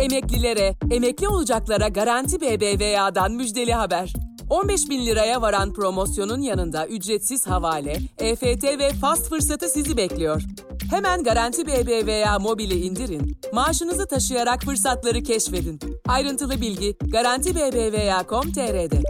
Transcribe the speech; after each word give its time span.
Emeklilere, 0.00 0.74
emekli 0.90 1.28
olacaklara 1.28 1.88
Garanti 1.88 2.40
BBVA'dan 2.40 3.32
müjdeli 3.32 3.72
haber. 3.72 4.12
15 4.50 4.90
bin 4.90 5.06
liraya 5.06 5.42
varan 5.42 5.72
promosyonun 5.72 6.40
yanında 6.40 6.86
ücretsiz 6.86 7.46
havale, 7.46 7.96
EFT 8.18 8.64
ve 8.64 8.90
fast 8.92 9.28
fırsatı 9.28 9.68
sizi 9.68 9.96
bekliyor. 9.96 10.42
Hemen 10.90 11.22
Garanti 11.22 11.66
BBVA 11.66 12.38
mobili 12.38 12.74
indirin, 12.74 13.38
maaşınızı 13.52 14.06
taşıyarak 14.06 14.62
fırsatları 14.62 15.22
keşfedin. 15.22 15.80
Ayrıntılı 16.08 16.60
bilgi 16.60 16.96
Garanti 17.00 17.54
BBVA.com.tr'de. 17.54 19.02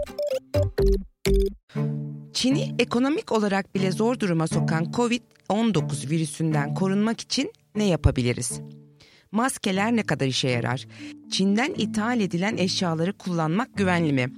Çin'i 2.33 2.75
ekonomik 2.79 3.31
olarak 3.31 3.75
bile 3.75 3.91
zor 3.91 4.19
duruma 4.19 4.47
sokan 4.47 4.83
COVID-19 4.83 6.09
virüsünden 6.09 6.73
korunmak 6.73 7.21
için 7.21 7.51
ne 7.75 7.85
yapabiliriz? 7.85 8.61
Maskeler 9.31 9.95
ne 9.95 10.03
kadar 10.03 10.25
işe 10.25 10.49
yarar? 10.49 10.87
Çin'den 11.31 11.73
ithal 11.77 12.19
edilen 12.19 12.57
eşyaları 12.57 13.13
kullanmak 13.13 13.77
güvenli 13.77 14.13
mi? 14.13 14.33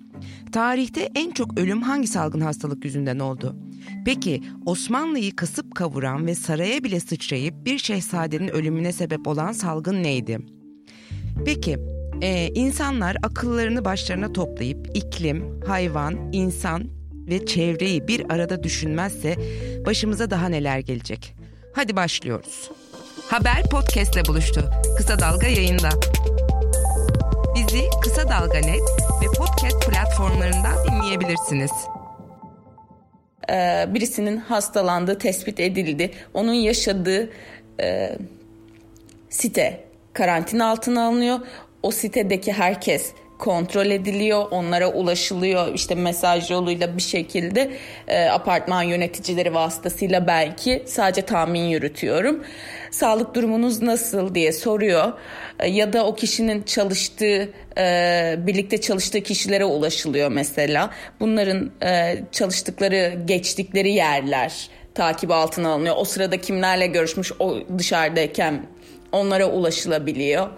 Tarihte 0.51 1.09
en 1.15 1.31
çok 1.31 1.59
ölüm 1.59 1.81
hangi 1.81 2.07
salgın 2.07 2.41
hastalık 2.41 2.85
yüzünden 2.85 3.19
oldu? 3.19 3.55
Peki 4.05 4.41
Osmanlı'yı 4.65 5.35
kasıp 5.35 5.75
kavuran 5.75 6.27
ve 6.27 6.35
saraya 6.35 6.83
bile 6.83 6.99
sıçrayıp 6.99 7.65
bir 7.65 7.77
şehzadenin 7.77 8.47
ölümüne 8.47 8.91
sebep 8.91 9.27
olan 9.27 9.51
salgın 9.51 10.03
neydi? 10.03 10.39
Peki 11.45 11.77
ee, 12.21 12.49
insanlar 12.55 13.17
akıllarını 13.23 13.85
başlarına 13.85 14.33
toplayıp 14.33 14.89
iklim, 14.93 15.61
hayvan, 15.61 16.29
insan 16.31 16.89
ve 17.13 17.45
çevreyi 17.45 18.07
bir 18.07 18.33
arada 18.33 18.63
düşünmezse 18.63 19.35
başımıza 19.85 20.29
daha 20.31 20.49
neler 20.49 20.79
gelecek? 20.79 21.35
Hadi 21.75 21.95
başlıyoruz. 21.95 22.69
Haber 23.33 23.63
podcastle 23.71 24.25
buluştu. 24.25 24.69
Kısa 24.97 25.19
Dalga 25.19 25.47
yayında. 25.47 25.89
Bizi 27.55 27.81
Kısa 28.03 28.29
Dalga 28.29 28.57
Net 28.57 28.81
ve 29.21 29.25
podcast 29.37 29.89
platformlarından 29.89 30.75
dinleyebilirsiniz. 30.87 31.71
Ee, 33.49 33.85
birisinin 33.87 34.37
hastalandığı 34.37 35.17
tespit 35.17 35.59
edildi. 35.59 36.11
Onun 36.33 36.53
yaşadığı 36.53 37.29
e, 37.81 38.17
site 39.29 39.83
karantina 40.13 40.69
altına 40.69 41.07
alınıyor. 41.07 41.39
O 41.83 41.91
sitedeki 41.91 42.53
herkes 42.53 43.13
kontrol 43.39 43.85
ediliyor, 43.85 44.45
onlara 44.51 44.87
ulaşılıyor 44.87 45.73
işte 45.73 45.95
mesaj 45.95 46.51
yoluyla 46.51 46.97
bir 46.97 47.01
şekilde 47.01 47.71
e, 48.07 48.25
apartman 48.25 48.83
yöneticileri 48.83 49.53
vasıtasıyla 49.53 50.27
belki 50.27 50.83
sadece 50.87 51.21
tahmin 51.21 51.63
yürütüyorum. 51.63 52.43
Sağlık 52.93 53.35
durumunuz 53.35 53.81
nasıl 53.81 54.35
diye 54.35 54.51
soruyor 54.51 55.13
e, 55.59 55.69
ya 55.69 55.93
da 55.93 56.05
o 56.05 56.15
kişinin 56.15 56.63
çalıştığı 56.63 57.49
e, 57.77 58.35
birlikte 58.37 58.81
çalıştığı 58.81 59.21
kişilere 59.21 59.65
ulaşılıyor 59.65 60.31
mesela. 60.31 60.89
Bunların 61.19 61.71
e, 61.83 62.23
çalıştıkları 62.31 63.13
geçtikleri 63.25 63.93
yerler 63.93 64.69
takip 64.95 65.31
altına 65.31 65.69
alınıyor. 65.69 65.95
O 65.97 66.05
sırada 66.05 66.41
kimlerle 66.41 66.87
görüşmüş 66.87 67.31
o 67.39 67.57
dışarıdayken 67.77 68.65
onlara 69.11 69.45
ulaşılabiliyor. 69.45 70.49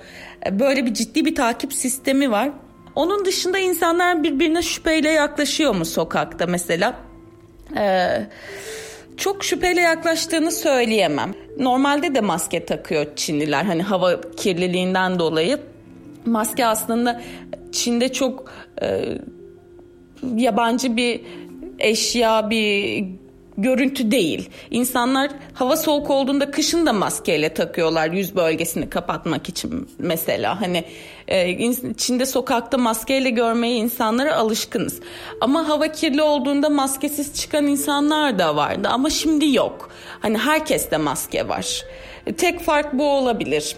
Böyle 0.51 0.85
bir 0.85 0.93
ciddi 0.93 1.25
bir 1.25 1.35
takip 1.35 1.73
sistemi 1.73 2.31
var. 2.31 2.49
Onun 2.95 3.25
dışında 3.25 3.57
insanlar 3.57 4.23
birbirine 4.23 4.61
şüpheyle 4.61 5.09
yaklaşıyor 5.09 5.75
mu 5.75 5.85
sokakta 5.85 6.45
mesela? 6.45 6.95
Ee, 7.77 8.27
çok 9.17 9.43
şüpheyle 9.43 9.81
yaklaştığını 9.81 10.51
söyleyemem. 10.51 11.33
Normalde 11.59 12.15
de 12.15 12.21
maske 12.21 12.65
takıyor 12.65 13.05
Çinliler 13.15 13.63
hani 13.63 13.83
hava 13.83 14.21
kirliliğinden 14.21 15.19
dolayı. 15.19 15.59
Maske 16.25 16.65
aslında 16.65 17.21
Çin'de 17.71 18.13
çok 18.13 18.51
e, 18.81 19.17
yabancı 20.35 20.97
bir 20.97 21.21
eşya, 21.79 22.49
bir 22.49 23.05
görüntü 23.57 24.11
değil. 24.11 24.49
İnsanlar 24.71 25.31
hava 25.53 25.77
soğuk 25.77 26.09
olduğunda 26.09 26.51
kışın 26.51 26.85
da 26.85 26.93
maskeyle 26.93 27.53
takıyorlar 27.53 28.11
yüz 28.11 28.35
bölgesini 28.35 28.89
kapatmak 28.89 29.49
için 29.49 29.89
mesela. 29.99 30.61
Hani 30.61 30.83
e, 31.27 31.73
Çin'de 31.97 32.25
sokakta 32.25 32.77
maskeyle 32.77 33.29
görmeye 33.29 33.75
insanlara 33.75 34.35
alışkınız. 34.35 34.99
Ama 35.41 35.67
hava 35.69 35.87
kirli 35.87 36.21
olduğunda 36.21 36.69
maskesiz 36.69 37.33
çıkan 37.33 37.67
insanlar 37.67 38.39
da 38.39 38.55
vardı 38.55 38.87
ama 38.91 39.09
şimdi 39.09 39.55
yok. 39.55 39.89
Hani 40.21 40.37
herkeste 40.37 40.97
maske 40.97 41.47
var. 41.47 41.83
Tek 42.37 42.59
fark 42.59 42.93
bu 42.93 43.03
olabilir. 43.03 43.75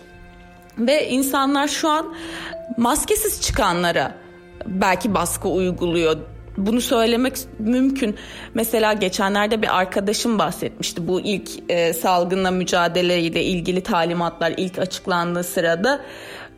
Ve 0.78 1.10
insanlar 1.10 1.68
şu 1.68 1.90
an 1.90 2.16
maskesiz 2.78 3.42
çıkanlara 3.42 4.16
belki 4.66 5.14
baskı 5.14 5.50
uyguluyor 5.50 6.18
bunu 6.58 6.82
söylemek 6.82 7.38
mümkün. 7.60 8.16
Mesela 8.54 8.94
geçenlerde 8.94 9.62
bir 9.62 9.78
arkadaşım 9.78 10.40
bahsetmişti 10.40 11.08
bu 11.08 11.22
ilk 11.22 11.50
e, 11.70 11.94
salgınla 11.94 12.52
mücadeleyle 12.52 13.44
ilgili 13.44 13.82
talimatlar 13.82 14.54
ilk 14.58 14.80
açıklandığı 14.80 15.44
sırada 15.44 16.02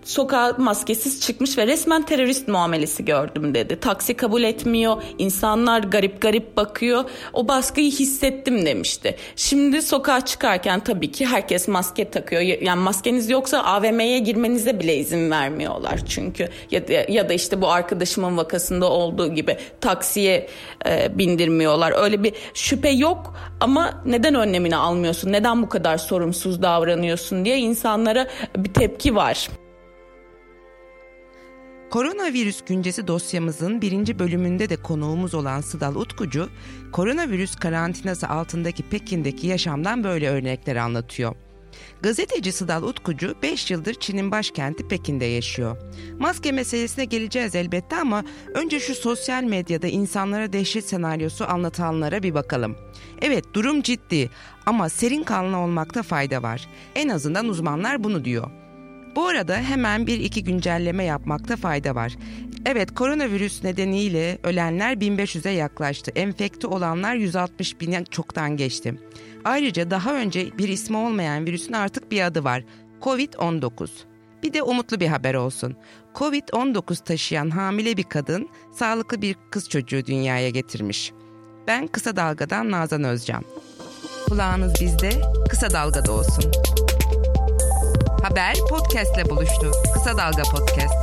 sokağa 0.04 0.56
maskesiz 0.58 1.22
çıkmış 1.22 1.58
ve 1.58 1.68
resmen 1.68 2.02
terörist 2.02 2.48
muamelesi 2.48 3.06
gördüm 3.06 3.54
dedi. 3.56 3.80
Taksi 3.80 4.14
kabul 4.14 4.44
etmiyor, 4.44 5.04
insanlar 5.18 5.80
garip 5.80 6.22
garip 6.22 6.58
bakıyor. 6.58 7.04
O 7.34 7.48
baskıyı 7.48 7.92
hissettim 7.92 8.66
demişti. 8.66 9.16
Şimdi 9.36 9.82
sokağa 9.82 10.26
çıkarken 10.26 10.80
tabii 10.80 11.12
ki 11.12 11.26
herkes 11.26 11.68
maske 11.68 12.10
takıyor. 12.10 12.42
Yani 12.42 12.82
maskeniz 12.82 13.30
yoksa 13.30 13.64
AVM'ye 13.64 14.20
girmenize 14.20 14.80
bile 14.80 14.98
izin 14.98 15.32
vermiyorlar 15.32 16.00
çünkü. 16.10 16.50
Ya 16.72 16.88
da, 16.88 16.94
ya 16.94 17.30
da 17.30 17.34
işte 17.34 17.62
bu 17.62 17.68
arkadaşımın 17.68 18.38
vakasında 18.38 18.90
olduğu 18.92 19.34
gibi 19.34 19.58
taksiye 19.82 20.48
e, 20.86 21.18
bindirmiyorlar. 21.18 22.04
Öyle 22.04 22.24
bir 22.24 22.34
şüphe 22.54 22.90
yok 22.90 23.34
ama 23.60 24.04
neden 24.06 24.36
önlemini 24.36 24.76
almıyorsun? 24.76 25.32
Neden 25.32 25.64
bu 25.64 25.70
kadar 25.70 25.98
sorumsuz 25.98 26.62
davranıyorsun 26.62 27.46
diye 27.46 27.58
insanlara 27.58 28.28
bir 28.58 28.74
tepki 28.74 29.16
var. 29.16 29.50
Koronavirüs 31.90 32.62
güncesi 32.66 33.08
dosyamızın 33.08 33.82
birinci 33.82 34.20
bölümünde 34.20 34.70
de 34.70 34.76
konuğumuz 34.76 35.34
olan 35.34 35.62
Sıdal 35.62 35.96
Utkucu, 35.96 36.50
koronavirüs 36.92 37.56
karantinası 37.56 38.30
altındaki 38.30 38.84
Pekin'deki 38.84 39.48
yaşamdan 39.48 40.04
böyle 40.04 40.30
örnekler 40.30 40.76
anlatıyor. 40.76 41.36
Gazeteci 42.02 42.52
Sıdal 42.52 42.84
Utkucu 42.84 43.36
5 43.44 43.72
yıldır 43.72 43.94
Çin'in 43.94 44.32
başkenti 44.32 44.88
Pekin'de 44.88 45.26
yaşıyor. 45.26 45.78
Maske 46.20 46.52
meselesine 46.52 47.06
geleceğiz 47.06 47.56
elbette 47.56 47.96
ama 47.96 48.24
önce 48.54 48.80
şu 48.80 48.96
sosyal 48.96 49.44
medyada 49.44 49.88
insanlara 49.88 50.54
dehşet 50.54 50.86
senaryosu 50.86 51.46
anlatanlara 51.46 52.24
bir 52.24 52.34
bakalım. 52.34 52.76
Evet 53.22 53.46
durum 53.54 53.82
ciddi 53.82 54.30
ama 54.66 54.90
serin 54.90 55.24
kanlı 55.24 55.58
olmakta 55.58 56.04
fayda 56.04 56.44
var. 56.44 56.68
En 56.96 57.10
azından 57.10 57.48
uzmanlar 57.48 58.04
bunu 58.04 58.26
diyor. 58.26 58.59
Bu 59.16 59.28
arada 59.28 59.56
hemen 59.56 60.08
bir 60.08 60.20
iki 60.20 60.44
güncelleme 60.44 61.04
yapmakta 61.04 61.56
fayda 61.56 61.96
var. 61.96 62.16
Evet 62.66 62.96
koronavirüs 62.96 63.64
nedeniyle 63.64 64.38
ölenler 64.44 64.94
1500'e 64.94 65.52
yaklaştı. 65.52 66.12
Enfekte 66.16 66.68
olanlar 66.68 67.16
160 67.16 67.82
bine 67.82 68.06
çoktan 68.06 68.58
geçti. 68.58 68.96
Ayrıca 69.46 69.92
daha 69.92 70.16
önce 70.16 70.58
bir 70.58 70.70
ismi 70.70 70.98
olmayan 70.98 71.46
virüsün 71.46 71.74
artık 71.74 72.12
bir 72.12 72.22
adı 72.22 72.44
var. 72.44 72.64
Covid-19. 73.02 73.90
Bir 74.44 74.54
de 74.54 74.64
umutlu 74.64 75.00
bir 75.00 75.08
haber 75.08 75.34
olsun. 75.34 75.76
Covid-19 76.16 77.04
taşıyan 77.04 77.50
hamile 77.50 77.98
bir 77.98 78.04
kadın 78.04 78.50
sağlıklı 78.74 79.22
bir 79.22 79.36
kız 79.52 79.70
çocuğu 79.70 80.06
dünyaya 80.06 80.50
getirmiş. 80.50 81.12
Ben 81.68 81.88
Kısa 81.88 82.16
Dalga'dan 82.16 82.72
Nazan 82.72 83.04
Özcan. 83.04 83.44
Kulağınız 84.28 84.74
bizde, 84.82 85.10
Kısa 85.50 85.70
Dalga'da 85.70 86.12
olsun. 86.12 86.52
Haber 88.24 88.54
podcastle 88.70 89.30
buluştu. 89.30 89.72
Kısa 89.94 90.18
Dalga 90.18 90.44
Podcast. 90.52 90.94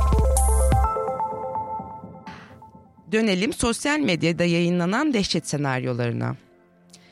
Dönelim 3.11 3.53
sosyal 3.53 3.99
medyada 3.99 4.43
yayınlanan 4.43 5.13
dehşet 5.13 5.47
senaryolarına. 5.47 6.35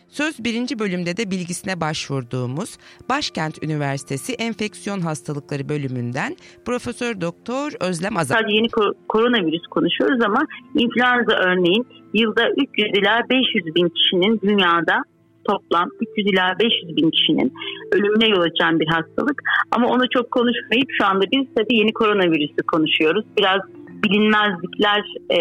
Söz 0.08 0.44
birinci 0.44 0.80
bölümde 0.80 1.18
de 1.18 1.32
bilgisine 1.32 1.82
başvurduğumuz 1.82 2.78
Başkent 3.10 3.64
Üniversitesi 3.64 4.34
Enfeksiyon 4.34 5.00
Hastalıkları 5.00 5.70
bölümünden 5.70 6.36
Profesör 6.66 7.22
Doktor 7.22 7.72
Özlem 7.80 8.18
Azar. 8.18 8.36
Sadece 8.36 8.56
yeni 8.56 8.68
koronavirüs 9.10 9.68
konuşuyoruz 9.72 10.22
ama 10.26 10.42
influenza 10.76 11.34
örneğin 11.34 11.88
yılda 12.14 12.50
300 12.50 12.68
ila 12.98 13.22
500 13.30 13.76
bin 13.76 13.90
kişinin 13.90 14.42
dünyada 14.42 15.04
toplam 15.48 15.90
300 16.18 16.28
ila 16.28 16.60
500 16.60 16.98
bin 16.98 17.10
kişinin 17.12 17.54
ölümüne 17.92 18.28
yol 18.28 18.42
açan 18.42 18.80
bir 18.80 18.88
hastalık. 18.88 19.42
Ama 19.72 19.88
onu 19.88 20.04
çok 20.14 20.32
konuşmayıp 20.32 20.90
şu 20.98 21.06
anda 21.06 21.26
biz 21.32 21.48
tabii 21.56 21.76
yeni 21.78 21.94
koronavirüsü 21.94 22.62
konuşuyoruz. 22.72 23.26
Biraz 23.38 23.62
bilinmezlikler 24.04 25.02
e, 25.32 25.38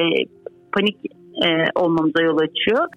panik 0.73 0.97
e, 1.45 1.49
olmamıza 1.75 2.23
yol 2.23 2.39
açıyor. 2.39 2.89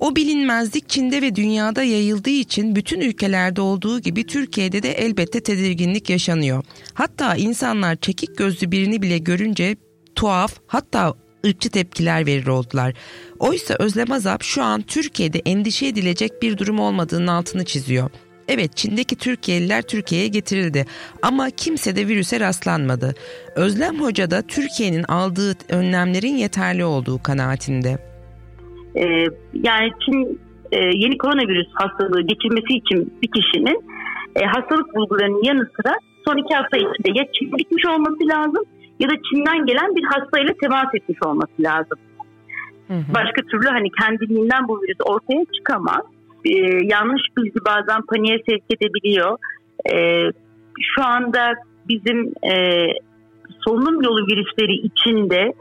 O 0.00 0.16
bilinmezlik 0.16 0.88
Çin'de 0.88 1.22
ve 1.22 1.34
dünyada 1.34 1.82
yayıldığı 1.82 2.30
için 2.30 2.76
bütün 2.76 3.00
ülkelerde 3.00 3.60
olduğu 3.60 4.00
gibi 4.00 4.26
Türkiye'de 4.26 4.82
de 4.82 4.90
elbette 4.90 5.42
tedirginlik 5.42 6.10
yaşanıyor. 6.10 6.64
Hatta 6.94 7.36
insanlar 7.36 7.96
çekik 7.96 8.38
gözlü 8.38 8.72
birini 8.72 9.02
bile 9.02 9.18
görünce 9.18 9.76
tuhaf 10.14 10.52
hatta 10.66 11.14
ırkçı 11.46 11.70
tepkiler 11.70 12.26
verir 12.26 12.46
oldular. 12.46 12.94
Oysa 13.40 13.74
Özlem 13.78 14.12
Azap 14.12 14.42
şu 14.42 14.62
an 14.62 14.82
Türkiye'de 14.82 15.38
endişe 15.46 15.86
edilecek 15.86 16.42
bir 16.42 16.58
durum 16.58 16.78
olmadığının 16.78 17.26
altını 17.26 17.64
çiziyor. 17.64 18.10
Evet 18.48 18.76
Çin'deki 18.76 19.16
Türkiye'liler 19.16 19.82
Türkiye'ye 19.82 20.28
getirildi 20.28 20.84
ama 21.22 21.50
kimse 21.50 21.96
de 21.96 22.08
virüse 22.08 22.40
rastlanmadı. 22.40 23.14
Özlem 23.56 24.00
Hoca 24.00 24.30
da 24.30 24.42
Türkiye'nin 24.42 25.02
aldığı 25.02 25.52
önlemlerin 25.68 26.36
yeterli 26.36 26.84
olduğu 26.84 27.22
kanaatinde. 27.22 27.98
Ee, 28.96 29.04
yani 29.54 29.90
Çin 30.04 30.40
e, 30.72 30.78
yeni 30.78 31.18
koronavirüs 31.18 31.68
hastalığı 31.74 32.22
geçirmesi 32.22 32.72
için 32.76 33.18
bir 33.22 33.28
kişinin 33.28 33.84
e, 34.36 34.44
hastalık 34.44 34.94
bulgularının 34.94 35.42
yanı 35.44 35.68
sıra 35.76 35.94
son 36.28 36.36
iki 36.36 36.54
hafta 36.54 36.76
içinde 36.76 37.18
ya 37.18 37.24
Çin'e 37.32 37.56
gitmiş 37.58 37.84
olması 37.86 38.28
lazım 38.28 38.64
ya 39.00 39.08
da 39.08 39.14
Çin'den 39.14 39.66
gelen 39.66 39.94
bir 39.96 40.04
hastayla 40.04 40.54
temas 40.62 40.94
etmiş 40.94 41.18
olması 41.26 41.52
lazım. 41.60 41.98
Hı 42.88 42.94
hı. 42.94 43.14
Başka 43.14 43.42
türlü 43.42 43.68
hani 43.68 43.88
kendiliğinden 44.00 44.68
bu 44.68 44.82
virüs 44.82 44.98
ortaya 45.04 45.44
çıkamaz. 45.56 46.02
Ee, 46.44 46.50
yanlış 46.82 47.22
bilgi 47.36 47.60
bazen 47.66 48.02
paniğe 48.02 48.38
sevk 48.48 48.64
edebiliyor. 48.70 49.38
Ee, 49.92 50.30
şu 50.94 51.04
anda 51.04 51.52
bizim 51.88 52.32
e, 52.52 52.86
solunum 53.64 54.02
yolu 54.02 54.26
virüsleri 54.26 54.72
içinde 54.72 55.52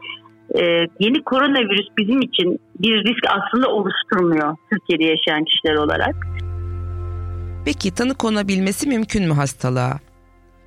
e, 0.60 0.63
yeni 1.00 1.24
koronavirüs 1.24 1.88
bizim 1.98 2.22
için 2.22 2.60
bir 2.80 3.04
risk 3.04 3.24
aslında 3.30 3.68
oluşturmuyor 3.68 4.56
Türkiye'de 4.71 5.04
yaşayan 5.04 5.44
kişiler 5.44 5.75
olarak. 5.75 6.16
Peki 7.66 7.95
tanı 7.95 8.16
konabilmesi 8.16 8.89
mümkün 8.89 9.28
mü 9.28 9.33
hastalığa? 9.33 10.00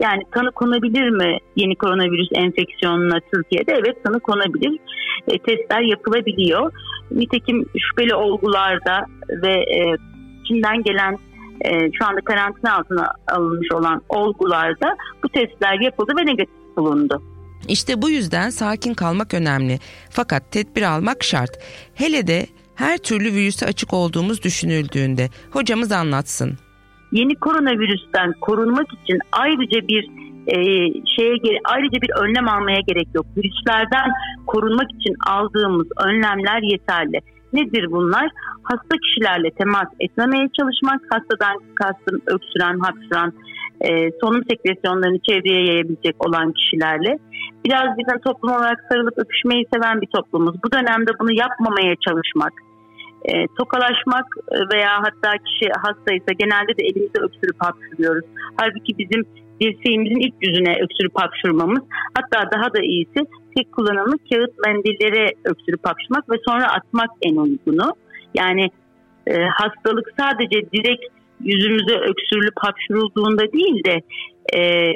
Yani 0.01 0.23
tanı 0.35 0.53
konabilir 0.53 1.09
mi 1.11 1.39
yeni 1.57 1.77
koronavirüs 1.77 2.29
enfeksiyonuna 2.35 3.19
Türkiye'de? 3.33 3.73
Evet 3.73 4.05
tanı 4.05 4.21
konabilir. 4.21 4.81
E, 5.29 5.39
testler 5.39 5.81
yapılabiliyor. 5.81 6.73
Nitekim 7.11 7.67
şüpheli 7.79 8.15
olgularda 8.15 9.07
ve 9.43 9.53
e, 9.53 9.97
Çin'den 10.49 10.83
gelen 10.83 11.19
e, 11.61 11.93
şu 11.93 12.07
anda 12.07 12.21
karantina 12.21 12.77
altına 12.77 13.13
alınmış 13.29 13.73
olan 13.73 14.03
olgularda 14.09 14.97
bu 15.25 15.29
testler 15.29 15.81
yapıldı 15.81 16.13
ve 16.21 16.27
negatif 16.27 16.55
bulundu. 16.77 17.23
İşte 17.69 18.03
bu 18.03 18.11
yüzden 18.11 18.51
sakin 18.51 18.95
kalmak 18.95 19.35
önemli. 19.35 19.79
Fakat 20.11 20.53
tedbir 20.53 20.83
almak 20.83 21.25
şart. 21.25 21.51
Hele 21.95 22.27
de 22.27 22.47
her 22.75 22.99
türlü 22.99 23.33
virüse 23.33 23.67
açık 23.67 23.95
olduğumuz 23.95 24.43
düşünüldüğünde 24.43 25.31
hocamız 25.51 25.93
anlatsın 25.93 26.59
yeni 27.13 27.35
koronavirüsten 27.35 28.33
korunmak 28.41 28.87
için 28.93 29.19
ayrıca 29.33 29.89
bir 29.89 30.11
e, 30.47 30.57
şeye 31.17 31.61
ayrıca 31.65 32.03
bir 32.03 32.11
önlem 32.23 32.49
almaya 32.49 32.81
gerek 32.81 33.09
yok. 33.15 33.27
Virüslerden 33.37 34.11
korunmak 34.47 34.91
için 34.93 35.15
aldığımız 35.27 35.87
önlemler 36.07 36.63
yeterli. 36.63 37.21
Nedir 37.53 37.91
bunlar? 37.91 38.31
Hasta 38.63 38.97
kişilerle 39.05 39.51
temas 39.51 39.89
etmemeye 40.01 40.49
çalışmak, 40.59 41.01
hastadan 41.11 41.57
kastım 41.75 42.21
öksüren, 42.27 42.79
hapşıran, 42.79 43.33
e, 43.81 43.89
solunum 44.21 44.45
sekresyonlarını 44.51 45.19
çevreye 45.29 45.65
yayabilecek 45.65 46.27
olan 46.27 46.53
kişilerle. 46.53 47.19
Biraz 47.65 47.99
bizden 47.99 48.19
toplum 48.19 48.53
olarak 48.53 48.79
sarılıp 48.91 49.19
öpüşmeyi 49.19 49.67
seven 49.75 50.01
bir 50.01 50.09
toplumuz. 50.17 50.55
Bu 50.65 50.73
dönemde 50.73 51.11
bunu 51.21 51.33
yapmamaya 51.33 51.95
çalışmak, 52.07 52.53
e, 53.25 53.47
tokalaşmak 53.59 54.27
e, 54.53 54.59
veya 54.75 54.91
hatta 54.99 55.31
kişi 55.45 55.71
hastaysa 55.83 56.33
genelde 56.39 56.77
de 56.79 56.83
elimizde 56.83 57.21
öksürüp 57.21 57.57
hapşırıyoruz. 57.59 58.25
Halbuki 58.57 58.99
bizim 58.99 59.25
dirseğimizin 59.61 60.21
ilk 60.21 60.35
yüzüne 60.41 60.73
öksürüp 60.83 61.13
hapşırmamız 61.15 61.83
hatta 62.15 62.51
daha 62.53 62.75
da 62.75 62.81
iyisi 62.83 63.21
tek 63.57 63.73
kullanımlık 63.73 64.21
kağıt 64.31 64.51
mendillere 64.67 65.33
öksürüp 65.45 65.87
hapşırmak 65.87 66.31
ve 66.31 66.37
sonra 66.49 66.73
atmak 66.73 67.11
en 67.23 67.37
uygunu. 67.37 67.93
Yani 68.35 68.71
e, 69.27 69.35
hastalık 69.45 70.07
sadece 70.19 70.71
direkt 70.73 71.05
yüzümüze 71.41 71.95
öksürülüp 71.95 72.55
hapşırıldığında 72.57 73.53
değil 73.53 73.85
de 73.85 74.03
e, 74.59 74.93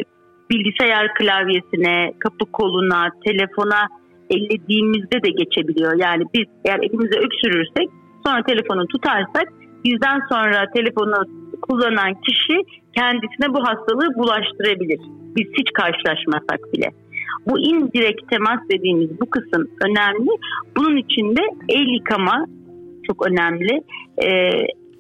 bilgisayar 0.50 1.14
klavyesine, 1.14 2.12
kapı 2.18 2.52
koluna, 2.52 3.10
telefona 3.24 3.88
ellediğimizde 4.30 5.22
de 5.22 5.30
geçebiliyor. 5.30 5.92
Yani 5.98 6.24
biz 6.34 6.46
eğer 6.64 6.78
elimize 6.78 7.18
öksürürsek 7.18 7.88
sonra 8.26 8.42
telefonu 8.42 8.86
tutarsak 8.86 9.48
bizden 9.84 10.20
sonra 10.30 10.66
telefonu 10.74 11.14
kullanan 11.62 12.14
kişi 12.14 12.56
kendisine 12.96 13.54
bu 13.54 13.60
hastalığı 13.68 14.14
bulaştırabilir. 14.18 15.00
Biz 15.36 15.46
hiç 15.58 15.68
karşılaşmasak 15.74 16.60
bile. 16.72 16.88
Bu 17.46 17.58
indirekt 17.58 18.30
temas 18.30 18.60
dediğimiz 18.72 19.20
bu 19.20 19.30
kısım 19.30 19.68
önemli. 19.84 20.30
Bunun 20.76 20.96
için 20.96 21.36
de 21.36 21.42
el 21.68 21.86
yıkama 21.94 22.46
çok 23.06 23.26
önemli. 23.26 23.82
Ee, 24.24 24.50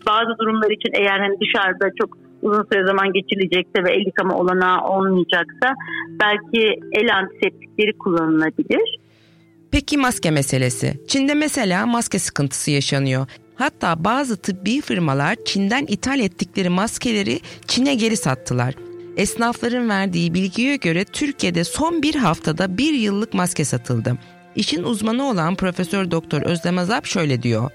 bazı 0.06 0.38
durumlar 0.38 0.70
için 0.70 0.92
eğer 0.94 1.20
hani 1.20 1.36
dışarıda 1.40 1.90
çok 2.00 2.18
uzun 2.42 2.64
süre 2.72 2.86
zaman 2.86 3.12
geçirilecekse 3.12 3.84
ve 3.84 3.90
el 3.92 4.06
yıkama 4.06 4.34
olanağı 4.34 4.80
olmayacaksa 4.84 5.74
belki 6.22 6.80
el 6.92 7.16
antiseptikleri 7.16 7.92
kullanılabilir. 7.98 9.01
Peki 9.72 9.98
maske 9.98 10.30
meselesi. 10.30 11.06
Çin'de 11.08 11.34
mesela 11.34 11.86
maske 11.86 12.18
sıkıntısı 12.18 12.70
yaşanıyor. 12.70 13.26
Hatta 13.54 14.04
bazı 14.04 14.42
tıbbi 14.42 14.80
firmalar 14.80 15.36
Çin'den 15.44 15.86
ithal 15.88 16.20
ettikleri 16.20 16.68
maskeleri 16.68 17.38
Çin'e 17.66 17.94
geri 17.94 18.16
sattılar. 18.16 18.74
Esnafların 19.16 19.88
verdiği 19.88 20.34
bilgiye 20.34 20.76
göre 20.76 21.04
Türkiye'de 21.04 21.64
son 21.64 22.02
bir 22.02 22.14
haftada 22.14 22.78
bir 22.78 22.92
yıllık 22.92 23.34
maske 23.34 23.64
satıldı. 23.64 24.18
İşin 24.56 24.82
uzmanı 24.82 25.24
olan 25.30 25.54
Profesör 25.54 26.10
Doktor 26.10 26.42
Özlem 26.42 26.78
Azap 26.78 27.06
şöyle 27.06 27.42
diyor. 27.42 27.70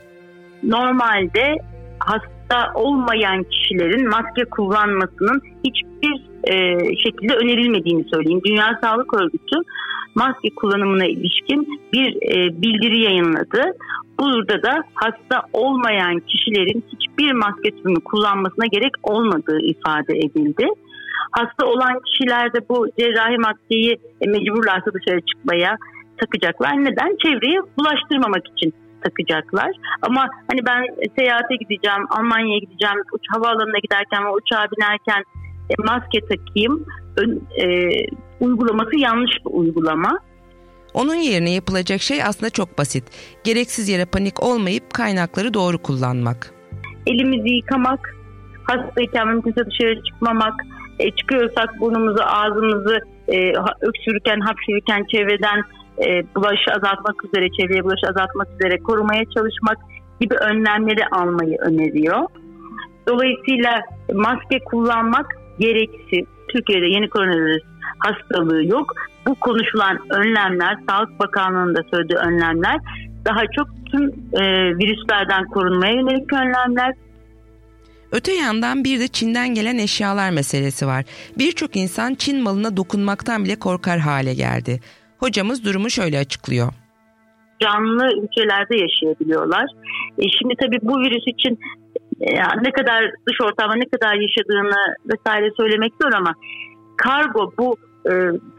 Normalde 0.63 1.55
hasta 1.99 2.73
olmayan 2.75 3.43
kişilerin 3.43 4.09
maske 4.09 4.45
kullanmasının 4.51 5.41
hiçbir 5.63 6.27
e, 6.43 6.77
şekilde 6.95 7.33
önerilmediğini 7.33 8.05
söyleyeyim. 8.13 8.41
Dünya 8.45 8.79
Sağlık 8.81 9.13
Örgütü 9.13 9.55
maske 10.17 10.49
kullanımına 10.55 11.05
ilişkin 11.05 11.81
bir 11.93 12.09
e, 12.15 12.61
bildiri 12.61 12.99
yayınladı. 13.01 13.61
Burada 14.19 14.63
da 14.63 14.83
hasta 14.93 15.41
olmayan 15.53 16.19
kişilerin 16.19 16.83
hiçbir 16.93 17.31
maske 17.31 17.69
türünü 17.71 17.99
kullanmasına 17.99 18.65
gerek 18.65 18.93
olmadığı 19.03 19.59
ifade 19.59 20.17
edildi. 20.17 20.67
Hasta 21.31 21.65
olan 21.65 21.99
kişiler 22.05 22.53
de 22.53 22.59
bu 22.69 22.87
cerrahi 22.99 23.37
maskeyi 23.37 23.97
e, 24.21 24.29
mecburlarsa 24.29 24.93
dışarı 24.93 25.21
çıkmaya 25.21 25.77
takacaklar. 26.17 26.73
Neden? 26.85 27.17
Çevreye 27.23 27.59
bulaştırmamak 27.77 28.43
için 28.47 28.73
takacaklar. 29.03 29.71
Ama 30.01 30.27
hani 30.49 30.61
ben 30.69 30.81
seyahate 31.17 31.55
gideceğim, 31.55 32.03
Almanya'ya 32.09 32.59
gideceğim, 32.59 32.99
uç 33.13 33.23
havaalanına 33.29 33.79
giderken 33.83 34.25
ve 34.25 34.29
uçağa 34.29 34.65
binerken 34.77 35.23
e, 35.69 35.73
maske 35.83 36.19
takayım 36.21 36.85
e, 37.61 37.65
uygulaması 38.39 38.97
yanlış 38.97 39.31
bir 39.45 39.51
uygulama. 39.51 40.19
Onun 40.93 41.15
yerine 41.15 41.51
yapılacak 41.51 42.01
şey 42.01 42.23
aslında 42.23 42.49
çok 42.49 42.77
basit. 42.77 43.03
Gereksiz 43.43 43.89
yere 43.89 44.05
panik 44.05 44.43
olmayıp 44.43 44.93
kaynakları 44.93 45.53
doğru 45.53 45.77
kullanmak. 45.77 46.53
Elimizi 47.07 47.55
yıkamak, 47.55 48.15
hastayken 48.63 49.27
mümkünse 49.27 49.65
dışarı 49.65 50.03
çıkmamak, 50.03 50.53
e, 50.99 51.11
çıkıyorsak 51.11 51.79
burnumuzu, 51.79 52.23
ağzımızı 52.23 52.99
e, 53.27 53.53
öksürürken, 53.81 54.39
hapşırırken 54.39 55.05
çevreden 55.11 55.59
e, 56.05 56.35
bulaşı 56.35 56.71
azaltmak 56.71 57.25
üzere, 57.25 57.47
çevreye 57.49 57.83
bulaşı 57.83 58.07
azaltmak 58.07 58.47
üzere 58.59 58.77
korumaya 58.79 59.23
çalışmak 59.35 59.77
gibi 60.21 60.35
önlemleri 60.35 61.05
almayı 61.11 61.57
öneriyor. 61.59 62.27
Dolayısıyla 63.07 63.81
maske 64.13 64.59
kullanmak 64.65 65.35
gereksiz. 65.59 66.25
Türkiye'de 66.47 66.85
yeni 66.85 67.09
koronavirüs 67.09 67.63
hastalığı 67.99 68.65
yok. 68.65 68.93
Bu 69.27 69.35
konuşulan 69.35 69.99
önlemler, 70.09 70.77
Sağlık 70.89 71.19
Bakanlığı'nın 71.19 71.75
da 71.75 71.81
söylediği 71.91 72.19
önlemler 72.19 72.77
daha 73.25 73.41
çok 73.55 73.67
tüm 73.91 74.03
e, 74.33 74.43
virüslerden 74.77 75.45
korunmaya 75.45 75.93
yönelik 75.93 76.33
önlemler. 76.33 76.93
Öte 78.11 78.33
yandan 78.33 78.83
bir 78.83 78.99
de 78.99 79.07
Çin'den 79.07 79.53
gelen 79.53 79.77
eşyalar 79.77 80.29
meselesi 80.29 80.87
var. 80.87 81.05
Birçok 81.37 81.75
insan 81.75 82.15
Çin 82.15 82.43
malına 82.43 82.77
dokunmaktan 82.77 83.43
bile 83.45 83.59
korkar 83.59 83.99
hale 83.99 84.33
geldi. 84.33 84.79
Hocamız 85.17 85.65
durumu 85.65 85.89
şöyle 85.89 86.19
açıklıyor. 86.19 86.73
Canlı 87.61 88.05
ülkelerde 88.23 88.75
yaşayabiliyorlar. 88.75 89.65
E 90.17 90.23
şimdi 90.39 90.53
tabii 90.61 90.79
bu 90.81 90.99
virüs 90.99 91.23
için 91.27 91.59
e, 92.21 92.27
ne 92.63 92.71
kadar 92.71 93.11
dış 93.27 93.41
ortamda 93.41 93.75
ne 93.75 93.89
kadar 93.89 94.13
yaşadığını 94.13 94.95
vesaire 95.05 95.49
söylemek 95.57 95.93
zor 96.01 96.11
ama 96.13 96.33
kargo 96.97 97.53
bu 97.57 97.75
e, 98.11 98.13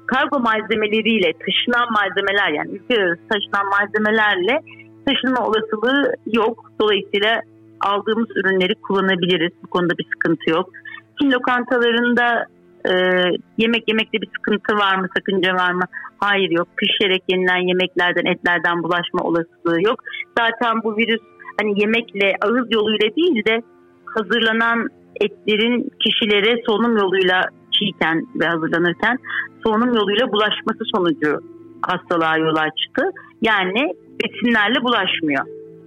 kargo 0.06 0.40
malzemeleriyle 0.40 1.32
taşınan 1.32 1.88
malzemeler 1.92 2.52
yani 2.52 2.70
ülke 2.70 2.96
taşınan 3.30 3.66
malzemelerle 3.70 4.60
taşınma 5.06 5.46
olasılığı 5.46 6.14
yok. 6.26 6.72
Dolayısıyla 6.80 7.40
aldığımız 7.80 8.30
ürünleri 8.36 8.74
kullanabiliriz. 8.74 9.52
Bu 9.62 9.66
konuda 9.66 9.98
bir 9.98 10.06
sıkıntı 10.12 10.50
yok. 10.50 10.70
Çin 11.20 11.30
lokantalarında 11.30 12.46
e, 12.90 12.92
yemek 13.58 13.88
yemekte 13.88 14.20
bir 14.20 14.28
sıkıntı 14.36 14.76
var 14.76 14.96
mı, 14.96 15.08
sakınca 15.16 15.54
var 15.54 15.72
mı? 15.72 15.84
Hayır 16.18 16.50
yok. 16.50 16.68
Pişerek 16.76 17.22
yenilen 17.28 17.68
yemeklerden, 17.68 18.26
etlerden 18.32 18.82
bulaşma 18.82 19.20
olasılığı 19.22 19.82
yok. 19.82 20.00
Zaten 20.38 20.82
bu 20.84 20.96
virüs 20.96 21.22
hani 21.60 21.80
yemekle, 21.80 22.32
ağız 22.40 22.72
yoluyla 22.72 23.16
değil 23.16 23.44
de 23.44 23.62
hazırlanan 24.04 24.88
etlerin 25.20 25.90
kişilere 26.00 26.62
solunum 26.66 26.96
yoluyla 26.96 27.48
çiğken 27.78 28.26
ve 28.40 28.46
hazırlanırken 28.46 29.18
solunum 29.66 29.94
yoluyla 29.94 30.32
bulaşması 30.32 30.84
sonucu 30.94 31.40
hastalığa 31.82 32.36
yol 32.38 32.56
açtı. 32.56 33.02
Yani 33.42 33.92
besinlerle 34.22 34.82
bulaşmıyor 34.82 35.44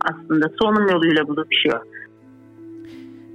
aslında 0.10 0.46
solunum 0.62 0.90
yoluyla 0.90 1.28
bulaşıyor. 1.28 1.82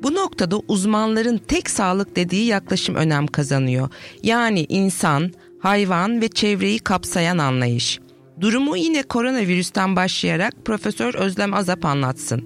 Bu 0.02 0.14
noktada 0.14 0.56
uzmanların 0.68 1.38
tek 1.48 1.70
sağlık 1.70 2.16
dediği 2.16 2.46
yaklaşım 2.46 2.94
önem 2.94 3.26
kazanıyor. 3.26 3.88
Yani 4.22 4.66
insan, 4.68 5.22
hayvan 5.62 6.20
ve 6.20 6.28
çevreyi 6.28 6.78
kapsayan 6.78 7.38
anlayış. 7.38 8.00
Durumu 8.40 8.76
yine 8.76 9.02
koronavirüsten 9.02 9.96
başlayarak 9.96 10.52
Profesör 10.64 11.14
Özlem 11.14 11.54
Azap 11.54 11.84
anlatsın. 11.84 12.40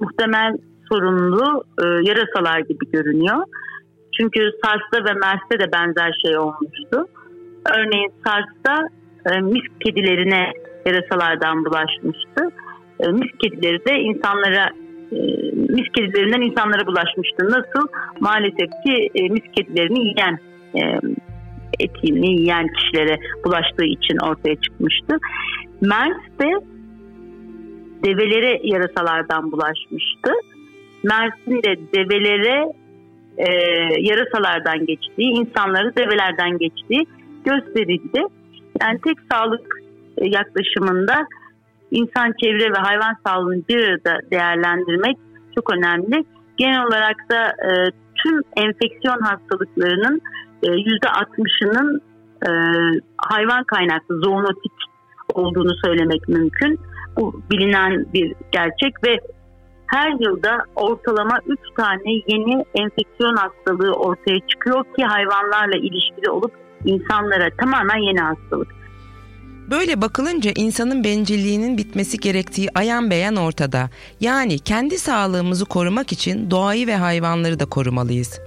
Muhtemel 0.00 0.52
sorumlu 0.92 1.64
e, 1.82 1.86
yarasalar 1.86 2.60
gibi 2.60 2.90
görünüyor. 2.92 3.42
Çünkü 4.18 4.50
SARS'ta 4.64 5.04
ve 5.04 5.12
MERS'te 5.12 5.58
de 5.58 5.72
benzer 5.72 6.18
şey 6.22 6.38
olmuştu. 6.38 7.06
Örneğin 7.76 8.12
SARS'ta 8.26 8.88
e, 9.26 9.40
mis 9.40 9.62
kedilerine 9.80 10.52
yarasalardan 10.86 11.64
bulaşmıştı. 11.64 12.50
E, 13.00 13.08
mis 13.08 13.32
kedileri 13.38 13.84
de 13.84 14.00
insanlara 14.00 14.70
e, 15.12 15.18
mis 15.52 15.88
kedilerinden 15.96 16.40
insanlara 16.40 16.86
bulaşmıştı. 16.86 17.44
Nasıl? 17.44 17.88
Maalesef 18.20 18.70
ki 18.86 19.10
e, 19.14 19.28
mis 19.28 19.52
kedilerini 19.56 20.00
yiyen 20.00 20.38
e, 20.74 20.80
etini 21.80 22.30
yiyen 22.40 22.66
kişilere 22.68 23.18
bulaştığı 23.44 23.84
için 23.84 24.16
ortaya 24.16 24.56
çıkmıştı. 24.56 25.18
MERS 25.80 26.38
de 26.40 26.50
develere 28.04 28.60
yarasalardan 28.64 29.52
bulaşmıştı. 29.52 30.32
MERS'in 31.04 31.62
de 31.62 31.78
develere 31.94 32.72
e, 33.40 33.50
yarasalardan 34.00 34.86
geçtiği, 34.86 35.30
insanları 35.40 35.96
develerden 35.96 36.58
geçtiği 36.58 37.06
gösterildi. 37.44 38.22
Yani 38.82 39.00
tek 39.04 39.16
sağlık 39.32 39.76
e, 40.18 40.28
yaklaşımında 40.28 41.26
insan, 41.90 42.34
çevre 42.42 42.72
ve 42.72 42.78
hayvan 42.78 43.16
sağlığını 43.26 43.62
bir 43.68 43.84
arada 43.84 44.18
değerlendirmek 44.30 45.16
çok 45.54 45.74
önemli. 45.74 46.24
Genel 46.56 46.86
olarak 46.86 47.16
da 47.30 47.48
e, 47.48 47.70
tüm 48.22 48.40
enfeksiyon 48.56 49.20
hastalıklarının 49.20 50.20
%60'ının 50.62 52.00
e, 52.46 52.50
hayvan 53.16 53.64
kaynaklı 53.64 54.20
zoonotik 54.20 54.72
olduğunu 55.34 55.74
söylemek 55.84 56.28
mümkün. 56.28 56.80
Bu 57.16 57.42
bilinen 57.50 58.06
bir 58.14 58.34
gerçek 58.52 58.94
ve 59.06 59.18
her 59.90 60.10
yılda 60.20 60.64
ortalama 60.76 61.38
3 61.46 61.58
tane 61.76 62.12
yeni 62.28 62.64
enfeksiyon 62.74 63.36
hastalığı 63.36 63.92
ortaya 63.92 64.40
çıkıyor 64.48 64.84
ki 64.84 65.04
hayvanlarla 65.04 65.76
ilişkili 65.76 66.30
olup 66.30 66.52
insanlara 66.84 67.50
tamamen 67.56 67.98
yeni 67.98 68.20
hastalık. 68.20 68.68
Böyle 69.70 70.00
bakılınca 70.00 70.52
insanın 70.56 71.04
bencilliğinin 71.04 71.78
bitmesi 71.78 72.18
gerektiği 72.18 72.68
ayan 72.74 73.10
beyan 73.10 73.36
ortada. 73.36 73.90
Yani 74.20 74.58
kendi 74.58 74.98
sağlığımızı 74.98 75.64
korumak 75.64 76.12
için 76.12 76.50
doğayı 76.50 76.86
ve 76.86 76.96
hayvanları 76.96 77.60
da 77.60 77.66
korumalıyız. 77.66 78.40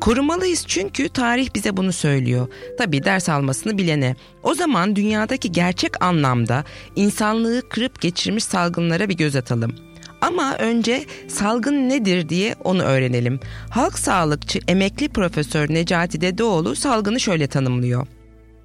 Korumalıyız 0.00 0.64
çünkü 0.66 1.08
tarih 1.08 1.48
bize 1.54 1.76
bunu 1.76 1.92
söylüyor. 1.92 2.48
Tabi 2.78 3.04
ders 3.04 3.28
almasını 3.28 3.78
bilene. 3.78 4.16
O 4.42 4.54
zaman 4.54 4.96
dünyadaki 4.96 5.52
gerçek 5.52 6.02
anlamda 6.04 6.64
insanlığı 6.96 7.68
kırıp 7.68 8.00
geçirmiş 8.00 8.44
salgınlara 8.44 9.08
bir 9.08 9.16
göz 9.16 9.36
atalım. 9.36 9.89
Ama 10.20 10.56
önce 10.58 11.00
salgın 11.28 11.88
nedir 11.88 12.28
diye 12.28 12.54
onu 12.64 12.82
öğrenelim. 12.82 13.40
Halk 13.70 13.98
sağlıkçı 13.98 14.58
emekli 14.68 15.08
profesör 15.08 15.70
Necati 15.70 16.20
Dedeoğlu 16.20 16.74
salgını 16.74 17.20
şöyle 17.20 17.46
tanımlıyor. 17.46 18.06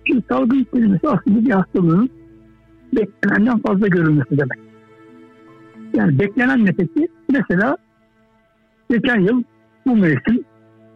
Şimdi 0.07 0.23
salgın 0.29 0.67
kelimesi 0.73 1.07
aslında 1.07 1.45
bir 1.45 1.51
hastalığın 1.51 2.09
beklenenden 2.93 3.59
fazla 3.59 3.87
görülmesi 3.87 4.31
demek. 4.31 4.59
Yani 5.93 6.19
beklenen 6.19 6.65
nefesi 6.65 7.07
mesela 7.29 7.77
geçen 8.89 9.19
yıl 9.19 9.43
bu 9.87 9.95
mevsim 9.95 10.43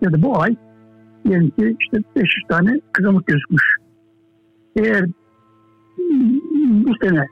ya 0.01 0.13
da 0.13 0.22
bu 0.22 0.42
ay 0.42 0.56
diyelim 1.25 1.50
ki 1.50 1.75
işte 1.80 1.98
500 2.16 2.48
tane 2.50 2.80
kızamık 2.92 3.28
gözükmüş. 3.28 3.63
Eğer 4.75 5.06
bu 6.70 6.92
sene 7.01 7.28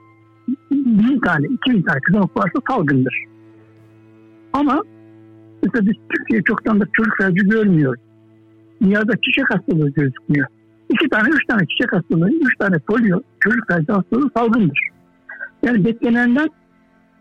1000 0.72 1.20
tane, 1.20 1.48
2000 1.48 1.82
tane 1.82 2.00
kızamık 2.00 2.38
varsa 2.38 2.60
salgındır. 2.70 3.24
Ama 4.54 4.84
mesela 5.64 5.86
biz 5.86 5.96
Türkiye 6.10 6.42
çoktan 6.42 6.80
da 6.80 6.86
çocuk 6.94 7.14
felci 7.18 7.50
görmüyoruz. 7.50 8.02
Dünyada 8.82 9.14
çiçek 9.18 9.50
hastalığı 9.50 9.90
gözükmüyor. 9.90 10.48
İki 10.90 11.10
tane, 11.10 11.30
üç 11.30 11.46
tane 11.46 11.62
çiçek 11.68 11.94
hastalığı, 11.94 12.30
üç 12.30 12.58
tane 12.60 12.80
polio, 12.80 13.22
çocuk 13.40 13.68
felci 13.68 13.92
hastalığı 13.92 14.30
salgındır. 14.38 14.80
Yani 15.64 15.86
beklenenden 15.86 16.50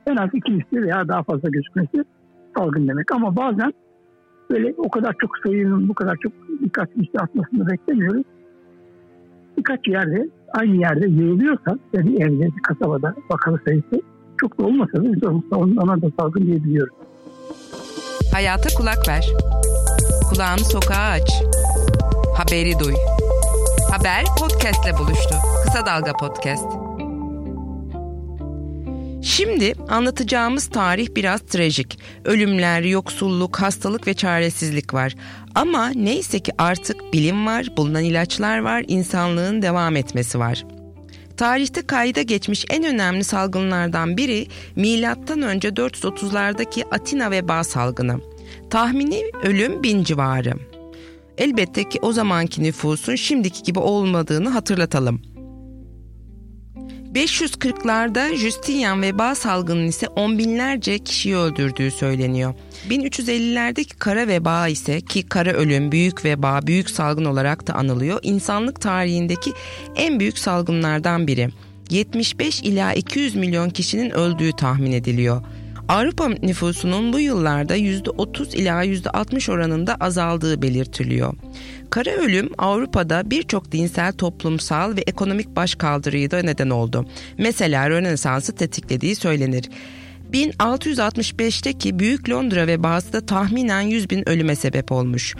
en 0.07 0.17
az 0.17 0.31
iki 0.33 0.53
misli 0.53 0.83
veya 0.83 1.09
daha 1.09 1.23
fazla 1.23 1.49
gözükmesi 1.49 2.05
salgın 2.57 2.89
demek. 2.89 3.13
Ama 3.13 3.37
bazen 3.37 3.73
böyle 4.51 4.75
o 4.77 4.91
kadar 4.91 5.15
çok 5.21 5.31
sayının 5.45 5.89
bu 5.89 5.95
kadar 5.95 6.17
çok 6.17 6.33
dikkat 6.63 6.97
misli 6.97 7.19
atmasını 7.19 7.67
beklemiyoruz. 7.67 8.23
Birkaç 9.59 9.89
yerde 9.89 10.29
aynı 10.53 10.77
yerde 10.77 11.09
yığılıyorsa 11.09 11.79
yani 11.93 12.23
evde, 12.23 12.51
kasabada 12.63 13.15
vakalı 13.31 13.61
sayısı 13.67 14.03
çok 14.41 14.59
da 14.59 14.67
olmasa 14.67 14.93
da 14.93 15.13
biz 15.13 15.23
ona 15.79 16.03
da 16.03 16.07
salgın 16.21 16.47
diyebiliyoruz. 16.47 16.95
Hayata 18.33 18.69
kulak 18.77 19.09
ver. 19.09 19.33
Kulağını 20.31 20.65
sokağa 20.65 21.11
aç. 21.11 21.43
Haberi 22.37 22.79
duy. 22.79 22.95
Haber 23.91 24.25
podcastle 24.41 24.99
buluştu. 24.99 25.35
Kısa 25.65 25.87
Dalga 25.87 26.13
Podcast. 26.13 26.86
Şimdi 29.27 29.73
anlatacağımız 29.89 30.67
tarih 30.67 31.09
biraz 31.17 31.41
trajik. 31.41 31.99
Ölümler, 32.25 32.83
yoksulluk, 32.83 33.57
hastalık 33.57 34.07
ve 34.07 34.15
çaresizlik 34.15 34.95
var. 34.95 35.15
Ama 35.55 35.89
neyse 35.89 36.39
ki 36.39 36.53
artık 36.59 37.13
bilim 37.13 37.47
var, 37.47 37.67
bulunan 37.77 38.05
ilaçlar 38.05 38.59
var, 38.59 38.85
insanlığın 38.89 39.63
devam 39.63 39.97
etmesi 39.97 40.39
var. 40.39 40.65
Tarihte 41.37 41.87
kayda 41.87 42.23
geçmiş 42.23 42.65
en 42.71 42.85
önemli 42.85 43.25
salgınlardan 43.25 44.17
biri 44.17 44.47
milattan 44.77 45.43
önce 45.43 45.69
430'lardaki 45.69 46.85
Atina 46.91 47.31
veba 47.31 47.65
salgını. 47.65 48.21
Tahmini 48.71 49.23
ölüm 49.43 49.83
bin 49.83 50.05
civarı. 50.05 50.53
Elbette 51.39 51.89
ki 51.89 51.99
o 52.03 52.13
zamanki 52.13 52.63
nüfusun 52.63 53.15
şimdiki 53.15 53.63
gibi 53.63 53.79
olmadığını 53.79 54.49
hatırlatalım. 54.49 55.36
540'larda 57.17 58.37
Justinian 58.37 59.03
veba 59.03 59.35
salgının 59.35 59.87
ise 59.87 60.09
on 60.09 60.39
binlerce 60.39 60.99
kişiyi 60.99 61.37
öldürdüğü 61.37 61.91
söyleniyor. 61.91 62.55
1350'lerdeki 62.91 63.97
kara 63.99 64.29
veba 64.29 64.69
ise 64.69 65.01
ki 65.01 65.23
kara 65.23 65.53
ölüm, 65.53 65.93
büyük 65.93 66.25
veba, 66.25 66.61
büyük 66.67 66.91
salgın 66.91 67.25
olarak 67.25 67.67
da 67.67 67.75
anılıyor. 67.75 68.21
İnsanlık 68.23 68.81
tarihindeki 68.81 69.53
en 69.95 70.21
büyük 70.21 70.39
salgınlardan 70.39 71.27
biri. 71.27 71.49
75 71.91 72.63
ila 72.63 72.93
200 72.95 73.35
milyon 73.35 73.71
kişinin 73.71 74.11
öldüğü 74.11 74.53
tahmin 74.53 74.93
ediliyor. 74.93 75.43
Avrupa 75.89 76.29
nüfusunun 76.29 77.13
bu 77.13 77.21
yıllarda 77.21 77.77
%30 77.77 78.57
ila 78.57 78.85
%60 78.85 79.53
oranında 79.53 79.95
azaldığı 79.95 80.63
belirtiliyor. 80.63 81.35
Kara 81.91 82.11
ölüm 82.11 82.51
Avrupa'da 82.59 83.31
birçok 83.31 83.73
dinsel, 83.73 84.13
toplumsal 84.13 84.97
ve 84.97 85.01
ekonomik 85.01 85.57
başkaldırıyı 85.57 86.31
da 86.31 86.43
neden 86.43 86.71
oldu. 86.71 87.07
Mesela 87.39 87.91
Rönesans'ı 87.91 88.55
tetiklediği 88.55 89.17
söylenir. 89.17 89.71
1665'teki 90.33 91.99
Büyük 91.99 92.31
Londra 92.31 92.67
vebası 92.67 93.13
da 93.13 93.27
tahminen 93.27 93.81
100 93.81 94.11
bin 94.11 94.29
ölüme 94.29 94.57
sebep 94.57 94.93
olmuş. 94.93 95.35